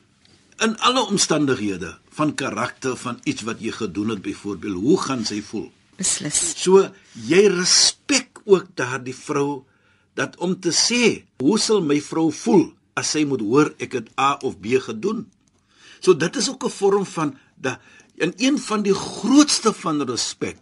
in 0.64 0.80
alle 0.80 1.06
omstandighede 1.06 1.98
van 2.14 2.34
karakter 2.38 2.98
van 3.00 3.20
iets 3.24 3.46
wat 3.48 3.62
jy 3.64 3.72
gedoen 3.72 4.14
het 4.14 4.22
byvoorbeeld. 4.22 4.82
Hoe 4.84 4.98
gaan 5.02 5.26
sy 5.26 5.42
voel? 5.42 5.70
Beslis. 5.98 6.40
So 6.58 6.88
jy 7.28 7.46
respek 7.54 8.42
ook 8.46 8.74
daardie 8.78 9.16
vrou 9.16 9.64
dat 10.18 10.38
om 10.38 10.56
te 10.60 10.74
sê 10.74 11.24
hoe 11.42 11.58
sal 11.60 11.82
my 11.86 12.00
vrou 12.02 12.30
voel 12.32 12.68
as 12.98 13.14
sy 13.16 13.24
moet 13.26 13.42
hoor 13.42 13.74
ek 13.82 13.98
het 13.98 14.12
A 14.20 14.36
of 14.46 14.60
B 14.62 14.78
gedoen? 14.82 15.26
So 16.04 16.14
dit 16.14 16.36
is 16.36 16.50
ook 16.50 16.66
'n 16.66 16.78
vorm 16.80 17.06
van 17.06 17.38
da 17.56 17.80
in 18.16 18.34
een 18.38 18.60
van 18.60 18.84
die 18.84 18.94
grootste 18.94 19.74
van 19.74 20.02
respek 20.02 20.58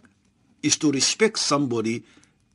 is 0.60 0.76
to 0.76 0.90
respect 0.90 1.38
somebody 1.38 2.02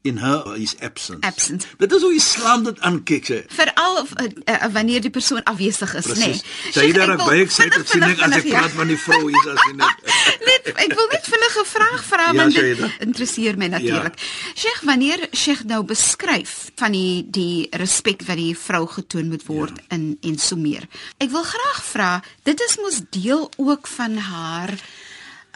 in 0.01 0.18
her 0.18 0.56
is 0.56 0.75
absent. 0.80 1.24
Absent. 1.25 1.68
Dit 1.77 1.92
is 1.92 2.01
hoe 2.01 2.13
Islam 2.16 2.63
dit 2.63 2.80
aankyk 2.80 3.25
sê. 3.27 3.39
Veral 3.51 3.98
uh, 4.04 4.27
uh, 4.46 4.68
wanneer 4.72 5.01
die 5.04 5.12
persoon 5.13 5.44
afwesig 5.44 5.94
is, 6.00 6.10
nê. 6.16 6.30
Nee. 6.32 6.42
Sy 6.75 6.86
het 6.89 7.00
daar 7.00 7.16
baie 7.20 7.48
gesê 7.50 7.68
dat 7.74 7.88
sien 7.89 8.06
ek 8.08 8.22
as 8.27 8.38
ek 8.39 8.48
praat 8.48 8.75
van 8.77 8.92
die 8.92 9.00
vrou 9.01 9.20
hier 9.25 9.50
as 9.54 9.66
net. 9.82 10.13
net 10.50 10.70
ek 10.86 10.96
wil 11.00 11.10
net 11.12 11.27
vinnige 11.34 11.66
vraag 11.72 12.06
vra 12.08 12.30
ja, 12.30 12.38
want 12.39 12.60
dit 12.60 12.86
interesseer 13.08 13.60
my 13.60 13.72
natuurlik. 13.74 14.20
Ja. 14.22 14.54
Sheikh, 14.63 14.84
wanneer 14.88 15.25
Sheikh 15.34 15.66
nou 15.70 15.82
beskryf 15.88 16.56
van 16.80 16.96
die 16.96 17.25
die 17.39 17.68
respek 17.82 18.24
wat 18.30 18.39
die 18.39 18.54
vrou 18.58 18.86
getoon 18.98 19.34
moet 19.34 19.44
word 19.50 19.82
ja. 19.82 19.98
in 19.98 20.08
en 20.22 20.39
so 20.42 20.60
meer. 20.60 20.88
Ek 21.24 21.34
wil 21.34 21.46
graag 21.48 21.84
vra, 21.92 22.12
dit 22.48 22.68
is 22.70 22.80
mos 22.84 23.01
deel 23.12 23.48
ook 23.58 23.89
van 23.98 24.18
haar 24.30 24.77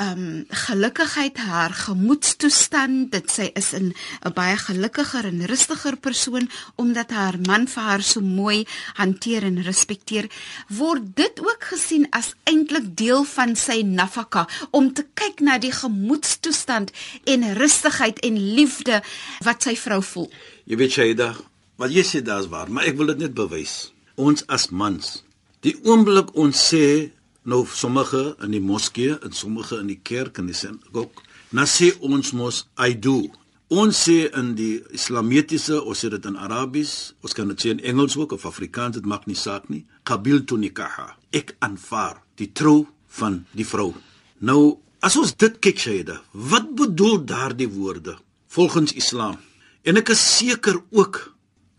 um 0.02 0.46
gelukkigheid 0.50 1.38
haar 1.38 1.74
gemoedstoestand 1.78 3.12
dit 3.14 3.30
sy 3.30 3.52
is 3.54 3.74
'n 3.74 3.94
baie 4.34 4.58
gelukkiger 4.58 5.26
en 5.26 5.46
rustiger 5.46 5.96
persoon 5.96 6.50
omdat 6.76 7.12
haar 7.12 7.38
man 7.48 7.68
vir 7.68 7.84
haar 7.84 8.04
so 8.04 8.22
mooi 8.22 8.66
hanteer 8.94 9.44
en 9.44 9.62
respekteer. 9.62 10.30
Word 10.68 11.16
dit 11.16 11.40
ook 11.40 11.64
gesien 11.64 12.08
as 12.10 12.34
eintlik 12.44 12.98
deel 12.98 13.24
van 13.24 13.56
sy 13.56 13.82
nafaka 13.82 14.48
om 14.72 14.94
te 14.94 15.06
kyk 15.14 15.40
na 15.40 15.58
die 15.58 15.72
gemoedstoestand 15.72 16.92
en 17.24 17.54
rustigheid 17.54 18.20
en 18.20 18.54
liefde 18.56 19.02
wat 19.44 19.64
sy 19.64 19.76
vrou 19.76 20.02
voel? 20.04 20.30
Jy 20.66 20.78
weet 20.78 20.92
Shaida 20.92 21.36
wat 21.78 21.92
jy 21.92 22.04
sê 22.04 22.22
daar's 22.22 22.48
waar 22.48 22.70
maar 22.70 22.86
ek 22.86 22.98
wil 22.98 23.08
dit 23.08 23.18
net 23.18 23.34
bewys. 23.34 23.92
Ons 24.16 24.44
as 24.48 24.70
mans 24.70 25.24
die 25.62 25.76
oomblik 25.84 26.36
ons 26.36 26.74
sê 26.74 27.12
nou 27.44 27.66
sommige 27.66 28.36
in 28.44 28.54
die 28.54 28.62
moskee 28.62 29.18
en 29.20 29.34
sommige 29.34 29.80
in 29.82 29.90
die 29.90 30.00
kerk 30.04 30.38
en 30.38 30.50
dis 30.52 30.66
ook 30.92 31.22
na 31.52 31.66
sê 31.68 31.92
ons 32.00 32.32
mos 32.38 32.66
I 32.80 32.94
do. 32.96 33.28
Ons 33.72 34.04
sê 34.06 34.30
in 34.38 34.54
die 34.56 34.82
islamitiese 34.96 35.80
ons 35.82 36.04
sê 36.04 36.12
dit 36.12 36.26
in 36.30 36.38
arabies 36.38 37.14
ons 37.24 37.36
kan 37.36 37.50
dit 37.52 37.64
sê 37.64 37.74
in 37.76 37.84
engels 37.94 38.18
ook 38.20 38.36
of 38.38 38.46
afrikaans 38.46 39.00
dit 39.00 39.08
maak 39.08 39.28
nie 39.28 39.38
saak 39.40 39.70
nie. 39.70 39.86
Qabiltu 40.04 40.58
nikaha. 40.58 41.16
Ek 41.32 41.56
aanvaar 41.60 42.22
die 42.40 42.52
trou 42.52 42.86
van 43.20 43.42
die 43.58 43.68
vrou. 43.68 43.92
Nou 44.40 44.78
as 45.02 45.18
ons 45.18 45.34
dit 45.34 45.58
kyk 45.64 45.80
Shaida 45.82 46.22
wat 46.34 46.70
bedoel 46.78 47.24
daardie 47.26 47.70
woorde 47.72 48.18
volgens 48.52 48.94
islam? 48.94 49.40
En 49.84 49.98
ek 49.98 50.14
is 50.14 50.22
seker 50.38 50.78
ook 50.92 51.24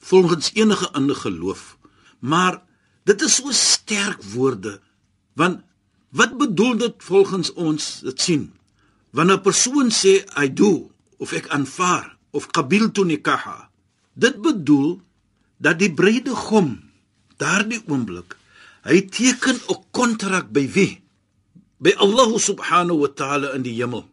volgens 0.03 0.51
enige 0.59 0.91
ander 0.93 1.17
geloof 1.17 1.77
maar 2.23 2.63
dit 3.05 3.23
is 3.23 3.37
so 3.41 3.51
sterk 3.51 4.23
woorde 4.35 4.79
Want 5.35 5.65
wat 6.13 6.37
bedoel 6.37 6.77
dit 6.77 6.95
volgens 6.99 7.53
ons 7.53 8.01
dit 8.05 8.21
sien? 8.21 8.53
Wanneer 9.11 9.41
'n 9.41 9.47
persoon 9.49 9.89
sê 9.91 10.25
I 10.37 10.53
do 10.53 10.91
of 11.17 11.33
ek 11.33 11.49
aanvaar 11.49 12.17
of 12.31 12.47
qabiltu 12.47 13.05
nikaha, 13.05 13.69
dit 14.13 14.37
bedoel 14.41 15.01
dat 15.57 15.79
die 15.79 15.93
bruidegom 15.93 16.81
daardie 17.37 17.83
oomblik 17.87 18.37
hy 18.83 19.09
teken 19.09 19.57
'n 19.69 19.85
kontrak 19.91 20.53
by 20.53 20.69
wie? 20.69 21.01
By 21.79 21.93
Allah 21.97 22.39
subhanahu 22.39 22.99
wa 22.99 23.09
ta'ala 23.09 23.53
in 23.55 23.63
die 23.63 23.75
hemel. 23.75 24.09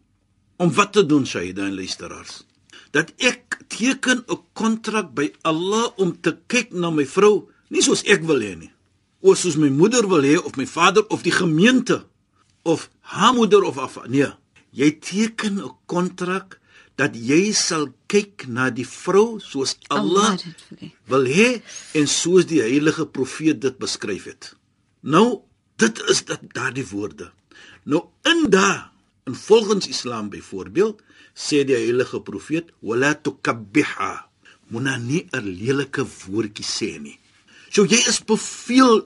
Om 0.56 0.72
wat 0.72 0.92
te 0.92 1.06
doen, 1.06 1.26
Shaida 1.26 1.66
en 1.66 1.74
luisteraars? 1.74 2.44
Dat 2.90 3.12
ek 3.16 3.62
teken 3.68 4.24
'n 4.28 4.40
kontrak 4.52 5.14
by 5.14 5.32
Allah 5.42 5.92
om 5.96 6.20
te 6.20 6.36
kyk 6.46 6.72
na 6.72 6.90
my 6.90 7.06
vrou, 7.06 7.48
nie 7.68 7.82
soos 7.82 8.02
ek 8.02 8.22
wil 8.22 8.40
hê 8.40 8.56
nie 8.56 8.72
of 9.20 9.38
soos 9.38 9.56
my 9.56 9.68
moeder 9.68 10.06
wil 10.08 10.24
hê 10.24 10.36
of 10.38 10.56
my 10.56 10.66
vader 10.66 11.04
of 11.08 11.22
die 11.22 11.32
gemeente 11.32 12.04
of 12.62 12.88
haar 13.00 13.34
moeder 13.34 13.62
of 13.62 13.78
af 13.78 13.98
nee. 14.08 14.32
Jy 14.70 14.90
teken 15.02 15.58
'n 15.58 15.72
kontrak 15.86 16.60
dat 16.96 17.16
jy 17.16 17.52
sal 17.52 17.92
kyk 18.06 18.46
na 18.46 18.70
die 18.70 18.86
vrou 18.86 19.40
soos 19.40 19.76
Allah, 19.88 20.36
Allah 20.36 20.38
wil 21.10 21.24
hê 21.26 21.62
en 21.98 22.06
soos 22.06 22.46
die 22.46 22.60
heilige 22.60 23.06
profeet 23.06 23.60
dit 23.60 23.76
beskryf 23.78 24.24
het. 24.24 24.54
Nou 25.00 25.42
dit 25.76 25.96
is 26.08 26.24
dat 26.24 26.40
daardie 26.52 26.86
woorde. 26.86 27.32
Nou 27.84 28.02
in 28.22 28.50
da 28.50 28.92
in 29.26 29.34
volgens 29.34 29.88
islam 29.88 30.28
byvoorbeeld 30.30 31.02
sê 31.34 31.64
die 31.64 31.76
heilige 31.76 32.20
profeet 32.20 32.72
wala 32.80 33.14
tukabbiha 33.14 34.12
moena 34.70 34.96
nie 34.96 35.26
'n 35.32 35.44
lelike 35.60 36.04
woordjie 36.04 36.64
sê 36.64 37.00
nie 37.00 37.18
So 37.70 37.86
jy 37.86 38.00
is 38.10 38.18
beveel 38.26 39.04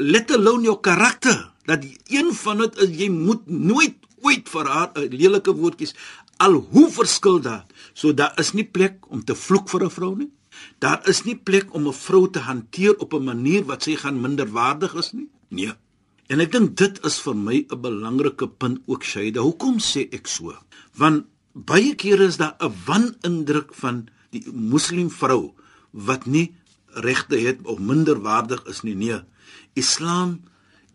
let 0.00 0.30
alone 0.32 0.64
jou 0.64 0.78
karakter 0.80 1.50
dat 1.68 1.84
een 2.08 2.32
van 2.34 2.64
dit 2.64 2.78
is 2.86 2.94
jy 2.96 3.08
moet 3.12 3.44
nooit 3.46 3.96
ooit 4.24 4.48
vir 4.48 4.66
haar 4.66 4.90
'n 4.96 5.12
lelike 5.12 5.52
woordjies 5.52 5.94
al 6.40 6.54
hoe 6.72 6.88
verskil 6.90 7.40
daar. 7.40 7.66
So 7.92 8.12
daar 8.12 8.32
is 8.40 8.52
nie 8.52 8.64
plek 8.64 9.04
om 9.08 9.24
te 9.24 9.34
vloek 9.34 9.68
vir 9.68 9.84
'n 9.84 9.90
vrou 9.90 10.16
nie. 10.16 10.30
Daar 10.78 11.08
is 11.08 11.24
nie 11.24 11.36
plek 11.36 11.74
om 11.74 11.86
'n 11.88 11.92
vrou 11.92 12.30
te 12.30 12.38
hanteer 12.38 12.96
op 12.98 13.12
'n 13.14 13.24
manier 13.24 13.64
wat 13.64 13.82
sy 13.82 13.96
gaan 13.96 14.20
minderwaardig 14.20 14.94
is 14.94 15.12
nie. 15.12 15.28
Nee. 15.48 15.72
En 16.28 16.40
ek 16.40 16.52
dink 16.52 16.76
dit 16.76 17.04
is 17.04 17.20
vir 17.20 17.36
my 17.36 17.66
'n 17.68 17.80
belangrike 17.80 18.48
punt 18.48 18.78
ook 18.86 19.04
Shaida. 19.04 19.40
Hoekom 19.40 19.78
sê 19.78 20.08
ek 20.12 20.26
so? 20.26 20.54
Want 20.96 21.26
baie 21.52 21.94
kere 21.94 22.24
is 22.24 22.36
daar 22.36 22.56
'n 22.60 22.72
wanindruk 22.86 23.74
van 23.74 24.08
die 24.30 24.44
moslim 24.52 25.10
vrou 25.10 25.52
wat 25.90 26.26
nie 26.26 26.54
regte 26.94 27.38
het 27.38 27.62
of 27.64 27.78
minderwaardig 27.78 28.64
is 28.70 28.82
nie. 28.82 28.94
Nee 28.94 29.20
Islam 29.74 30.40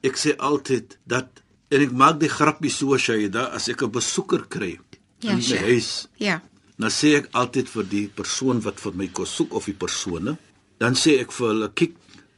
ek 0.06 0.18
sê 0.20 0.36
altyd 0.38 0.98
dat 1.10 1.42
en 1.74 1.82
ek 1.82 1.94
maak 1.96 2.20
die 2.22 2.32
grappie 2.32 2.72
so 2.72 2.98
Shaida 2.98 3.50
as 3.58 3.70
ek 3.70 3.84
'n 3.84 3.92
besoeker 3.92 4.46
kry 4.48 4.80
ja, 5.20 5.32
in 5.32 5.40
my 5.40 5.58
huis 5.70 6.08
ja. 6.18 6.42
dan 6.78 6.92
sê 6.92 7.16
ek 7.20 7.30
altyd 7.32 7.70
vir 7.70 7.86
die 7.90 8.08
persoon 8.08 8.62
wat 8.62 8.80
vir 8.80 8.94
my 8.94 9.08
kos 9.08 9.36
soek 9.38 9.54
of 9.54 9.66
die 9.66 9.78
persone 9.78 10.38
dan 10.78 10.94
sê 10.94 11.20
ek 11.24 11.32
vir 11.32 11.48
hulle 11.48 11.70
kyk 11.74 11.96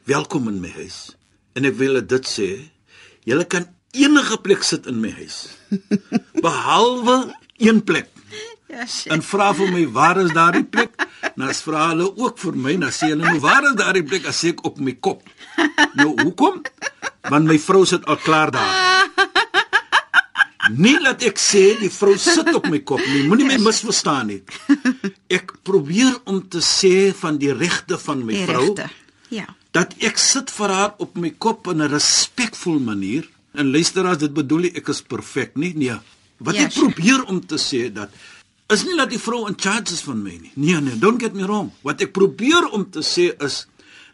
welkom 0.07 0.47
in 0.47 0.61
my 0.61 0.69
huis. 0.71 1.17
En 1.57 1.65
ek 1.65 1.75
wil 1.81 1.99
dit 2.01 2.25
sê 2.27 2.49
julle 3.27 3.45
kan 3.45 3.65
enige 3.97 4.37
plek 4.45 4.63
sit 4.63 4.87
in 4.87 5.01
my 5.01 5.11
huis 5.11 5.57
behalwe 6.45 7.33
een 7.57 7.81
plek 7.83 8.07
Ja, 8.69 8.85
sure. 8.85 9.15
En 9.15 9.21
vra 9.23 9.53
vir 9.55 9.71
my 9.71 9.85
waar 9.95 10.17
is 10.21 10.33
daardie 10.35 10.65
plek? 10.67 10.91
As 11.37 11.61
vra 11.63 11.89
hulle 11.91 12.09
ook 12.17 12.37
vir 12.41 12.55
my, 12.55 12.73
dan 12.81 12.91
sê 12.91 13.11
hulle 13.13 13.23
nou 13.23 13.39
waar 13.39 13.63
is 13.63 13.75
daardie 13.79 14.03
plek? 14.03 14.25
As 14.27 14.43
ek 14.43 14.65
op 14.67 14.79
my 14.83 14.93
kop. 14.99 15.21
Nou 15.95 16.13
hoekom? 16.21 16.61
Want 17.29 17.47
my 17.47 17.57
vrou 17.59 17.85
sit 17.85 18.05
al 18.05 18.17
klaar 18.17 18.51
daar. 18.51 18.75
Nie 20.75 20.97
laat 20.99 21.23
ek 21.23 21.39
sê 21.39 21.77
die 21.79 21.89
vrou 21.93 22.17
sit 22.19 22.49
op 22.55 22.65
my 22.67 22.81
kop 22.83 22.99
nie. 23.07 23.23
Moenie 23.29 23.47
my 23.47 23.57
misverstaan 23.69 24.27
nie. 24.33 24.41
Ek 25.31 25.53
probeer 25.63 26.17
om 26.27 26.41
te 26.51 26.59
sê 26.59 27.13
van 27.15 27.37
die 27.39 27.53
regte 27.55 27.95
van 28.01 28.25
my 28.27 28.35
die 28.35 28.47
vrou. 28.49 28.65
Rechte. 28.73 28.89
Ja. 29.29 29.47
dat 29.75 29.91
ek 30.01 30.17
sit 30.17 30.49
vir 30.55 30.71
haar 30.73 30.93
op 31.03 31.17
my 31.19 31.29
kop 31.37 31.67
in 31.67 31.81
'n 31.83 31.89
respekvol 31.91 32.79
manier. 32.79 33.27
En 33.53 33.71
luisteraars, 33.71 34.17
dit 34.17 34.33
bedoel 34.33 34.59
nie 34.67 34.71
ek 34.75 34.87
is 34.89 35.01
perfek 35.01 35.55
nie. 35.55 35.73
Nee. 35.75 35.97
Wat 36.37 36.55
Ja, 36.55 36.63
ek 36.65 36.73
probeer 36.73 37.23
om 37.25 37.39
te 37.45 37.55
sê 37.57 37.91
dat 37.93 38.09
is 38.73 38.83
nie 38.83 38.97
dat 38.99 39.11
die 39.13 39.21
vrou 39.21 39.45
in 39.47 39.55
charge 39.55 39.93
is 39.95 40.03
van 40.03 40.21
my 40.23 40.35
nie. 40.35 40.51
Nee 40.55 40.81
nee, 40.81 40.99
don't 40.99 41.21
get 41.21 41.33
me 41.33 41.45
wrong. 41.47 41.71
Wat 41.87 42.01
ek 42.03 42.13
probeer 42.15 42.67
om 42.75 42.87
te 42.91 43.03
sê 43.05 43.31
is 43.43 43.65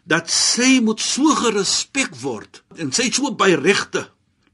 dat 0.04 0.30
sy 0.30 0.78
moet 0.84 1.00
so 1.00 1.34
gerespek 1.38 2.14
word 2.22 2.62
en 2.76 2.92
sy 2.92 3.08
het 3.08 3.18
so 3.18 3.32
baie 3.34 3.56
regte 3.58 4.06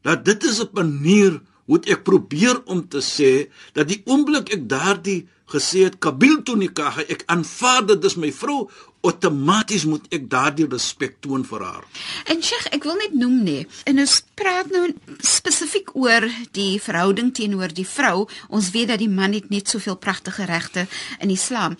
dat 0.06 0.24
dit 0.24 0.44
is 0.44 0.60
'n 0.62 0.70
manier 0.72 1.40
hoe 1.70 1.80
ek 1.86 2.02
probeer 2.06 2.58
om 2.66 2.82
te 2.90 3.02
sê 3.04 3.48
dat 3.76 3.88
die 3.90 4.02
oomblik 4.10 4.50
ek 4.56 4.66
daardie 4.70 5.22
gesê 5.50 5.86
het 5.86 5.98
kabil 6.02 6.40
toe 6.46 6.56
nikah 6.58 7.00
ek 7.06 7.24
aanvaar 7.30 7.86
dit 7.88 8.06
is 8.06 8.16
my 8.18 8.30
vrou 8.34 8.66
outomaties 9.06 9.86
moet 9.88 10.04
ek 10.12 10.26
daardie 10.28 10.66
respek 10.68 11.16
toon 11.24 11.44
vir 11.48 11.62
haar. 11.64 11.84
En 12.28 12.42
Sheikh, 12.44 12.66
ek 12.76 12.84
wil 12.84 12.98
net 13.00 13.14
noem 13.16 13.38
nê. 13.46 13.56
En 13.88 14.02
ons 14.02 14.16
praat 14.36 14.68
nou 14.72 14.90
spesifiek 15.24 15.94
oor 15.96 16.26
die 16.56 16.74
verhouding 16.82 17.32
teenoor 17.36 17.72
die 17.72 17.86
vrou. 17.88 18.26
Ons 18.52 18.70
weet 18.74 18.92
dat 18.92 19.00
die 19.00 19.08
man 19.08 19.32
het 19.36 19.48
net 19.52 19.72
soveel 19.72 19.96
pragtige 19.96 20.44
regte 20.50 20.84
in 21.20 21.32
Islam. 21.32 21.78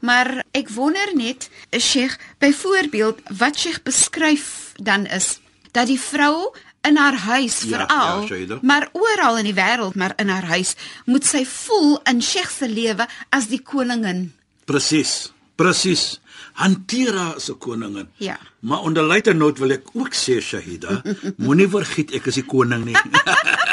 Maar 0.00 0.38
ek 0.56 0.72
wonder 0.72 1.12
net, 1.16 1.50
Sheikh, 1.76 2.16
byvoorbeeld 2.40 3.20
wat 3.36 3.60
Sheikh 3.60 3.84
beskryf 3.84 4.72
dan 4.80 5.04
is 5.06 5.36
dat 5.76 5.88
die 5.92 6.00
vrou 6.00 6.52
in 6.88 6.96
haar 6.96 7.14
huis 7.16 7.62
Ja, 7.62 7.86
veral, 7.86 8.26
ja, 8.28 8.58
maar 8.62 8.88
oral 8.92 9.38
in 9.38 9.44
die 9.44 9.54
wêreld, 9.54 9.94
maar 9.94 10.12
in 10.16 10.28
haar 10.28 10.44
huis 10.50 10.74
moet 11.06 11.24
sy 11.24 11.44
voel 11.46 12.00
in 12.10 12.22
Sheikh 12.22 12.50
se 12.50 12.68
lewe 12.68 13.06
as 13.30 13.46
die 13.46 13.62
koningin. 13.62 14.32
Presies. 14.64 15.32
Presies. 15.54 16.20
Hanteer 16.54 17.14
haar 17.16 17.34
as 17.36 17.48
'n 17.50 17.58
koningin. 17.58 18.08
Ja. 18.16 18.38
Maar 18.60 18.80
onder 18.80 19.02
later 19.02 19.34
note 19.34 19.60
wil 19.60 19.70
ek 19.70 19.82
ook 19.94 20.14
sê 20.14 20.40
Shahida, 20.42 21.02
moenie 21.44 21.68
vergiet 21.68 22.10
ek 22.14 22.26
is 22.26 22.34
die 22.34 22.44
koning 22.44 22.84
nie. 22.84 22.96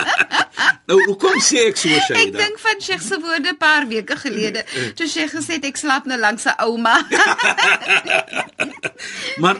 nou, 0.87 0.97
hoekom 1.05 1.39
sê 1.41 1.67
ek 1.69 1.77
so 1.77 1.89
Ek 1.89 2.01
Shahida? 2.07 2.37
dink 2.37 2.59
van 2.59 2.79
Sheikh 2.81 3.01
se 3.01 3.19
woorde 3.19 3.49
'n 3.49 3.57
paar 3.57 3.87
weke 3.87 4.15
gelede 4.17 4.63
toe 4.95 5.07
Sheikh 5.07 5.31
gesê 5.33 5.53
het 5.57 5.65
ek 5.65 5.77
slaap 5.77 6.05
nou 6.05 6.19
langs 6.19 6.45
'n 6.45 6.55
ouma. 6.61 7.05
Maar 9.37 9.57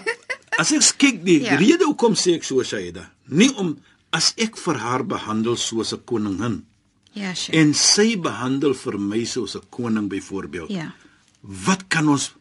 as 0.60 0.72
ek 0.75 0.84
kyk 1.00 1.22
die 1.25 1.39
Ja. 1.42 1.54
ja. 1.54 1.58
rede 1.62 1.86
hoekom 1.88 2.16
sê 2.20 2.36
ek 2.36 2.44
so 2.44 2.63
Shahida, 2.63 3.06
nie 3.28 3.50
om 3.56 3.78
as 4.12 4.34
ek 4.38 4.58
vir 4.58 4.78
haar 4.84 5.04
behandel 5.06 5.56
soos 5.58 5.94
'n 5.94 6.01
koningin 6.06 6.66
ja, 7.13 7.34
Sheikh. 7.34 7.56
en 7.56 7.74
sy 7.74 8.18
behandel 8.18 8.74
vir 8.74 8.98
my 9.00 9.24
soos 9.25 9.56
'n 9.56 9.63
koning 9.70 10.10
byvoorbeeld. 10.10 10.70
Ja. 10.70 10.94
Wat 11.42 11.88
kan 11.88 12.08
ons 12.10 12.32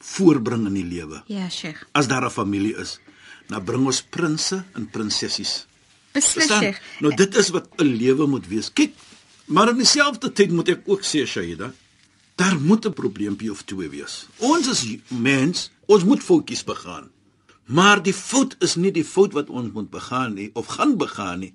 voorbring 0.00 0.66
in 0.66 0.74
die 0.74 0.84
lewe? 0.84 1.22
Ja, 1.26 1.48
Sheikh. 1.48 1.86
As 1.94 2.08
daar 2.08 2.24
'n 2.24 2.30
familie 2.30 2.76
is, 2.76 2.98
dan 3.48 3.64
bring 3.64 3.86
ons 3.86 4.02
prinses 4.02 4.62
en 4.74 4.88
prinsessies. 4.90 5.66
Beslis? 6.12 6.46
Sheikh. 6.48 6.80
Nou 7.00 7.14
dit 7.14 7.36
is 7.36 7.48
wat 7.50 7.68
'n 7.78 7.84
lewe 7.96 8.26
moet 8.26 8.46
wees. 8.48 8.72
Kyk, 8.72 8.92
maar 9.46 9.68
in 9.68 9.76
dieselfde 9.76 10.32
tyd 10.32 10.50
moet 10.50 10.68
ek 10.68 10.82
ook 10.86 11.02
sê 11.02 11.26
Shaida, 11.26 11.72
daar 12.36 12.58
moet 12.60 12.86
'n 12.86 12.92
probleempie 12.92 13.50
of 13.50 13.62
twee 13.64 13.88
wees. 13.88 14.26
Ons 14.38 14.66
is 14.68 14.96
mens, 15.08 15.70
ons 15.86 16.04
moet 16.04 16.22
foutjies 16.22 16.64
begaan. 16.64 17.10
Maar 17.68 18.00
die 18.02 18.14
fout 18.16 18.56
is 18.64 18.78
nie 18.80 18.90
die 18.96 19.04
fout 19.04 19.34
wat 19.36 19.50
ons 19.52 19.72
moet 19.74 19.90
begaan 19.92 20.34
nie 20.38 20.48
of 20.56 20.70
gaan 20.78 20.96
begaan 20.96 21.42
nie, 21.44 21.52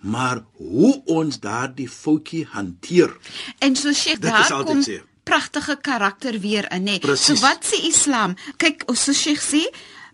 maar 0.00 0.40
hoe 0.56 0.94
ons 1.04 1.36
daardie 1.40 1.88
foutjie 1.88 2.46
hanteer. 2.48 3.12
En 3.58 3.76
so 3.76 3.92
Sheikh, 3.92 4.22
daar 4.24 4.64
kom 4.64 4.80
sê. 4.82 5.02
pragtige 5.22 5.76
karakter 5.80 6.40
weer 6.40 6.72
in, 6.72 6.86
hè. 6.88 7.16
So 7.16 7.36
wat 7.44 7.64
sê 7.64 7.82
Islam? 7.86 8.36
Kyk, 8.56 8.86
ons 8.88 9.04
so 9.04 9.12
Sheikh 9.12 9.42
sê 9.44 9.60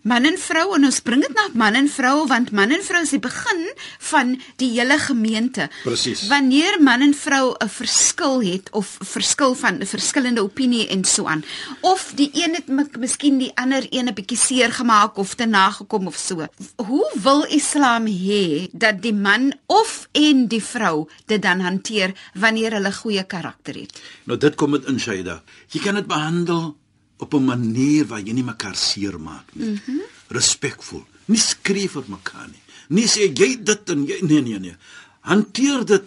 man 0.07 0.25
en 0.27 0.37
vrou 0.39 0.65
en 0.77 0.87
ons 0.87 0.99
bring 1.03 1.21
dit 1.23 1.33
na 1.35 1.47
man 1.59 1.75
en 1.75 1.87
vrou 1.91 2.25
want 2.29 2.53
man 2.55 2.71
en 2.71 2.83
vrou 2.85 3.01
is 3.03 3.11
die 3.11 3.21
begin 3.23 3.63
van 4.09 4.35
die 4.61 4.69
hele 4.77 4.97
gemeente. 5.03 5.67
Presies. 5.83 6.25
Wanneer 6.31 6.79
man 6.83 7.03
en 7.03 7.13
vrou 7.13 7.55
'n 7.59 7.69
verskil 7.69 8.41
het 8.41 8.69
of 8.71 8.97
verskil 9.01 9.55
van 9.55 9.79
'n 9.81 9.85
verskillende 9.85 10.41
opinie 10.41 10.87
en 10.87 11.03
so 11.03 11.25
aan 11.25 11.43
of 11.81 12.11
die 12.15 12.29
een 12.33 12.53
het 12.55 12.97
miskien 12.97 13.37
die 13.37 13.51
ander 13.55 13.87
een 13.89 14.07
'n 14.07 14.13
bietjie 14.13 14.37
seer 14.37 14.71
gemaak 14.73 15.17
of 15.17 15.35
te 15.35 15.45
nagekom 15.45 16.07
of 16.07 16.15
so. 16.15 16.47
Hoe 16.75 17.11
wil 17.23 17.43
Islam 17.49 18.05
hê 18.05 18.67
dat 18.71 19.01
die 19.01 19.13
man 19.13 19.53
of 19.65 20.07
en 20.11 20.47
die 20.47 20.63
vrou 20.63 21.09
dit 21.25 21.41
dan 21.41 21.59
hanteer 21.59 22.13
wanneer 22.33 22.71
hulle 22.71 22.93
goeie 22.93 23.23
karakter 23.23 23.75
het? 23.75 23.99
Nou 24.23 24.39
dit 24.39 24.55
kom 24.55 24.71
dit 24.71 24.85
in 24.85 24.99
Shaida. 24.99 25.43
Jy 25.67 25.79
kan 25.81 25.95
dit 25.95 26.07
behandel 26.07 26.77
op 27.17 27.33
'n 27.33 27.45
manier 27.45 28.05
waar 28.05 28.21
jy 28.21 28.33
nie 28.33 28.43
mekaar 28.43 28.75
seermaak 28.75 29.45
nie. 29.53 29.69
Mm 29.69 29.79
-hmm. 29.85 30.01
Respekvol. 30.27 31.05
Nie 31.25 31.39
skree 31.39 31.89
vir 31.89 32.03
mekaar 32.07 32.47
nie. 32.47 32.61
Nie 32.89 33.07
sê 33.07 33.31
jy 33.33 33.63
dit 33.63 33.89
en 33.89 34.05
jy 34.05 34.19
nee 34.21 34.41
nee 34.41 34.59
nee. 34.59 34.75
Hanteer 35.19 35.85
dit 35.85 36.05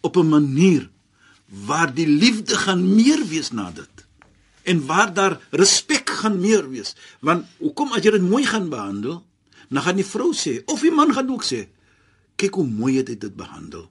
op 0.00 0.16
'n 0.16 0.28
manier 0.28 0.88
waar 1.50 1.94
die 1.94 2.06
liefde 2.06 2.56
gaan 2.56 2.94
meer 2.94 3.26
wees 3.26 3.50
na 3.50 3.70
dit. 3.70 4.06
En 4.62 4.86
waar 4.86 5.14
daar 5.14 5.40
respek 5.50 6.10
gaan 6.10 6.40
meer 6.40 6.68
wees. 6.70 6.94
Want 7.20 7.46
hoekom 7.58 7.92
as 7.92 8.04
jy 8.04 8.10
dit 8.10 8.22
mooi 8.22 8.44
gaan 8.46 8.68
behandel, 8.68 9.24
dan 9.68 9.82
gaan 9.82 9.96
die 9.96 10.06
vrou 10.06 10.32
sê 10.34 10.62
of 10.66 10.80
die 10.80 10.94
man 10.94 11.12
gaan 11.14 11.30
ook 11.30 11.44
sê, 11.44 11.68
kyk 12.36 12.54
hoe 12.54 12.66
mooi 12.66 12.96
het 12.96 13.08
hy 13.08 13.16
dit 13.18 13.36
behandel. 13.36 13.90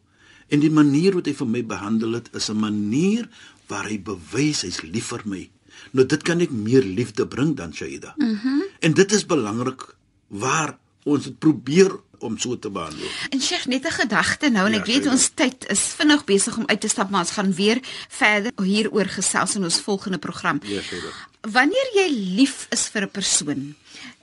En 0.49 0.59
die 0.59 0.71
manier 0.71 1.13
wat 1.13 1.25
hy 1.29 1.33
vir 1.33 1.47
my 1.47 1.63
behandel 1.65 2.17
het 2.17 2.29
is 2.33 2.49
'n 2.49 2.59
manier 2.59 3.29
waar 3.67 3.85
hy 3.85 3.99
bewys 4.01 4.61
hy's 4.61 4.81
lief 4.81 5.13
vir 5.13 5.21
my. 5.25 5.49
Nou 5.91 6.05
dit 6.05 6.21
kan 6.23 6.39
ek 6.39 6.51
meer 6.51 6.83
liefde 6.83 7.27
bring 7.27 7.55
dan 7.55 7.73
Shaida. 7.73 8.13
Mhm. 8.17 8.29
Mm 8.43 8.67
en 8.79 8.93
dit 8.93 9.11
is 9.11 9.25
belangrik 9.25 9.81
waar 10.27 10.77
ons 11.03 11.23
dit 11.23 11.39
probeer 11.39 11.91
om 12.19 12.37
so 12.37 12.59
te 12.59 12.69
behandel. 12.69 13.07
En 13.29 13.41
Sheikh, 13.41 13.65
net 13.65 13.85
'n 13.85 13.91
gedagte 13.91 14.49
nou 14.49 14.65
en 14.65 14.73
Ja, 14.73 14.79
ek 14.79 14.85
weet 14.85 15.03
sê 15.03 15.09
ons 15.09 15.29
tyd 15.33 15.67
is 15.67 15.79
vinnig 15.79 16.23
besig 16.23 16.57
om 16.57 16.63
uit 16.65 16.81
te 16.81 16.87
stap, 16.87 17.09
maar 17.09 17.19
ons 17.19 17.31
gaan 17.31 17.53
weer 17.53 17.79
verder 18.07 18.51
hieroor 18.63 19.05
gesels 19.05 19.55
in 19.55 19.63
ons 19.63 19.81
volgende 19.81 20.17
program. 20.17 20.59
Ja, 20.63 20.81
Sheikh. 20.81 21.27
Wanneer 21.41 21.89
jy 21.93 22.09
lief 22.35 22.67
is 22.69 22.87
vir 22.87 23.01
'n 23.01 23.11
persoon 23.11 23.75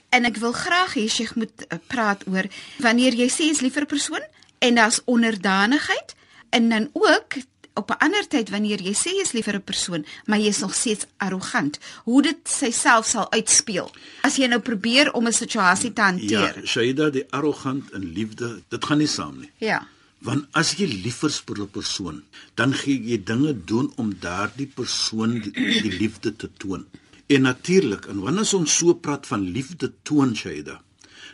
en 0.09 0.25
ek 0.25 0.37
wil 0.37 0.51
graag 0.51 0.93
hê 0.93 1.07
Sheikh 1.09 1.35
moet 1.35 1.65
uh, 1.67 1.77
praat 1.87 2.23
oor 2.27 2.45
wanneer 2.77 3.13
jy 3.13 3.29
sê 3.29 3.49
jy's 3.49 3.61
lief 3.61 3.73
vir 3.73 3.83
'n 3.83 3.93
persoon 3.95 4.23
en 4.59 4.75
daar's 4.75 5.01
onderdanigheid 5.05 6.15
en 6.49 6.69
dan 6.69 6.89
ook 6.93 7.35
op 7.77 7.89
'n 7.91 8.03
ander 8.05 8.27
tyd 8.27 8.49
wanneer 8.49 8.81
jy 8.81 8.93
sê 8.93 9.11
jy's 9.19 9.31
lief 9.31 9.45
vir 9.45 9.55
'n 9.55 9.63
persoon, 9.63 10.05
maar 10.25 10.39
jy's 10.39 10.59
nog 10.59 10.73
steeds 10.75 11.05
arrogant, 11.17 11.79
hoe 12.03 12.21
dit 12.21 12.37
self 12.71 13.05
sal 13.05 13.31
uitspeel 13.31 13.91
as 14.21 14.35
jy 14.35 14.47
nou 14.47 14.59
probeer 14.59 15.13
om 15.13 15.27
'n 15.27 15.33
situasie 15.33 15.93
te 15.93 16.01
Ja, 16.01 16.07
hanteer. 16.07 16.67
Shaida, 16.67 17.09
die 17.09 17.25
arrogant 17.29 17.91
en 17.91 18.13
liefde, 18.13 18.61
dit 18.69 18.85
gaan 18.85 18.97
nie 18.97 19.07
saam 19.07 19.39
nie. 19.39 19.51
Ja. 19.57 19.87
Want 20.19 20.45
as 20.51 20.73
jy 20.79 20.87
lief 20.87 21.23
is 21.23 21.39
vir 21.45 21.61
'n 21.61 21.69
persoon, 21.69 22.23
dan 22.55 22.73
gee 22.73 23.01
jy 23.03 23.23
dinge 23.23 23.53
doen 23.65 23.91
om 23.95 24.17
daardie 24.19 24.67
persoon 24.67 25.39
die, 25.39 25.51
die 25.81 25.97
liefde 25.97 26.35
te 26.35 26.49
toon. 26.57 26.85
En 27.27 27.41
natuurlik, 27.41 28.05
en 28.05 28.19
wanneer 28.19 28.55
ons 28.55 28.77
so 28.77 28.93
praat 28.93 29.27
van 29.27 29.51
liefde 29.51 29.93
toon, 30.03 30.35
Shaida, 30.35 30.81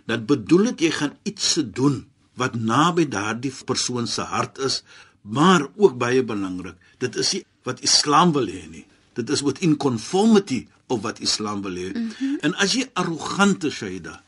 dan 0.06 0.26
bedoel 0.26 0.64
dit 0.64 0.80
jy 0.80 0.92
gaan 0.92 1.18
iets 1.24 1.52
se 1.54 1.70
doen 1.70 2.08
wat 2.34 2.56
naby 2.56 3.06
daardie 3.08 3.54
persoon 3.66 4.08
se 4.08 4.22
hart 4.22 4.58
is, 4.58 4.84
maar 5.24 5.68
ook 5.76 5.98
baie 5.98 6.24
belangrik. 6.24 6.76
Dit 7.00 7.16
is 7.16 7.32
nie 7.34 7.46
wat 7.64 7.82
Islam 7.82 8.32
wil 8.36 8.48
hê 8.48 8.68
nie. 8.70 8.86
Dit 9.16 9.30
is 9.30 9.42
wat 9.42 9.62
in 9.64 9.78
conformity 9.78 10.68
of 10.92 11.02
wat 11.02 11.20
Islam 11.24 11.62
wil 11.64 11.76
hê. 11.80 11.90
Mm 11.92 12.12
-hmm. 12.18 12.38
En 12.42 12.56
as 12.56 12.76
jy 12.76 12.86
arrogant 12.94 13.64
is, 13.64 13.74
Shaida, 13.74 14.22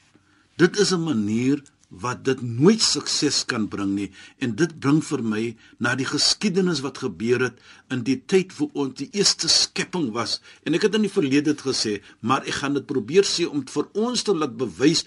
Dit 0.55 0.77
is 0.79 0.91
'n 0.95 1.03
manier 1.03 1.59
wat 1.89 2.23
dit 2.25 2.41
nooit 2.41 2.81
sukses 2.81 3.45
kan 3.45 3.67
bring 3.67 3.91
nie 3.95 4.11
en 4.37 4.55
dit 4.55 4.79
bring 4.79 5.03
vir 5.03 5.21
my 5.23 5.43
na 5.77 5.95
die 5.95 6.07
geskiedenis 6.07 6.81
wat 6.85 6.97
gebeur 7.03 7.43
het 7.43 7.59
in 7.93 8.03
die 8.03 8.17
tyd 8.25 8.53
voor 8.53 8.69
ons 8.73 8.97
die 8.97 9.09
eerste 9.11 9.47
skepping 9.47 10.11
was 10.15 10.39
en 10.63 10.73
ek 10.73 10.87
het 10.87 10.95
in 10.95 11.05
die 11.05 11.13
verlede 11.13 11.53
dit 11.53 11.61
gesê 11.67 11.93
maar 12.21 12.41
ek 12.47 12.57
gaan 12.61 12.73
dit 12.73 12.87
probeer 12.89 13.23
sê 13.23 13.45
om 13.45 13.63
vir 13.75 13.85
ons 13.93 14.23
te 14.23 14.33
laat 14.33 14.57
bewys 14.57 15.05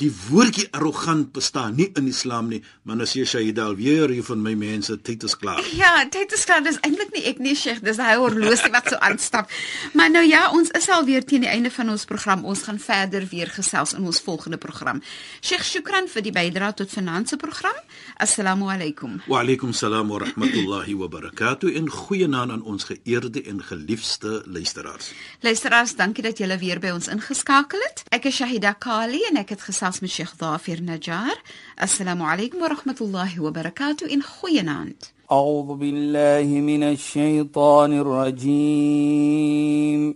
die 0.00 0.10
woordjie 0.28 0.66
arrogant 0.74 1.32
bestaan 1.32 1.76
nie 1.78 1.90
in 1.94 2.08
Islam 2.10 2.48
nie 2.50 2.62
maar 2.82 3.00
as 3.04 3.14
jy 3.14 3.24
Shahida 3.24 3.68
alweer 3.70 4.10
hier 4.10 4.26
van 4.26 4.42
my 4.42 4.54
mense 4.58 4.96
tyd 5.06 5.22
is 5.22 5.36
klaar 5.38 5.62
Ja, 5.74 5.92
tyd 6.10 6.32
is 6.32 6.44
klaar. 6.44 6.62
Dis 6.64 6.78
eintlik 6.84 7.12
nie 7.14 7.22
ek 7.30 7.38
nie, 7.42 7.54
Sheikh, 7.58 7.80
dis 7.84 7.98
hy 8.02 8.14
horlosie 8.18 8.70
wat 8.74 8.90
so 8.90 8.98
aanstap. 9.02 9.50
Maar 9.98 10.10
nou 10.12 10.22
ja, 10.26 10.48
ons 10.54 10.70
is 10.76 10.88
al 10.92 11.04
weer 11.06 11.24
teen 11.26 11.44
die 11.46 11.50
einde 11.50 11.70
van 11.74 11.90
ons 11.92 12.04
program. 12.08 12.44
Ons 12.44 12.64
gaan 12.68 12.78
verder 12.82 13.26
weer 13.30 13.50
gesels 13.50 13.94
in 13.96 14.06
ons 14.06 14.20
volgende 14.24 14.58
program. 14.60 15.00
Sheikh, 15.40 15.64
shukran 15.66 16.08
vir 16.10 16.26
die 16.26 16.32
bydrae 16.34 16.74
tot 16.78 16.92
finansie 16.92 17.38
program. 17.40 17.76
Assalamu 18.22 18.68
alaykum. 18.72 19.20
Wa 19.30 19.42
alaykum 19.42 19.72
salaam 19.74 20.12
wa 20.12 20.20
rahmatullahi 20.22 20.96
wa 21.00 21.08
barakatuh 21.10 21.74
en 21.78 21.90
goeienaand 21.90 22.58
aan 22.58 22.62
ons 22.62 22.88
geëerde 22.90 23.42
en 23.50 23.62
geliefde 23.64 24.42
luisteraars. 24.46 25.12
Luisteraars, 25.46 25.96
dankie 25.98 26.24
dat 26.26 26.38
julle 26.38 26.58
weer 26.58 26.82
by 26.82 26.94
ons 26.94 27.10
ingeskakel 27.12 27.82
het. 27.88 28.04
Ek 28.14 28.28
is 28.30 28.38
Shahida 28.40 28.74
Kali 28.78 29.22
en 29.30 29.42
ek 29.42 29.54
het 29.56 29.64
gesels 29.64 29.83
ساس 29.84 30.02
من 30.02 30.08
شيخ 30.08 30.34
ظافر 30.40 30.80
نجار. 30.80 31.36
السلام 31.82 32.22
عليكم 32.22 32.62
ورحمة 32.62 32.96
الله 33.00 33.42
وبركاته. 33.42 34.14
إن 34.14 34.22
خويناند. 34.22 35.04
أعوذ 35.32 35.78
بالله 35.78 36.60
من 36.60 36.82
الشيطان 36.82 37.98
الرجيم. 37.98 40.14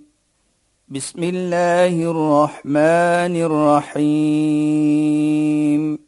بسم 0.88 1.22
الله 1.22 2.10
الرحمن 2.10 3.36
الرحيم. 3.96 5.98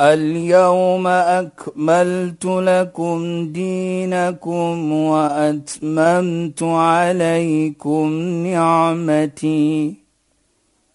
اليوم 0.00 1.06
أكملت 1.06 2.44
لكم 2.44 3.48
دينكم 3.52 4.92
وأتممت 4.92 6.62
عليكم 6.62 8.08
نعمتي. 8.46 10.03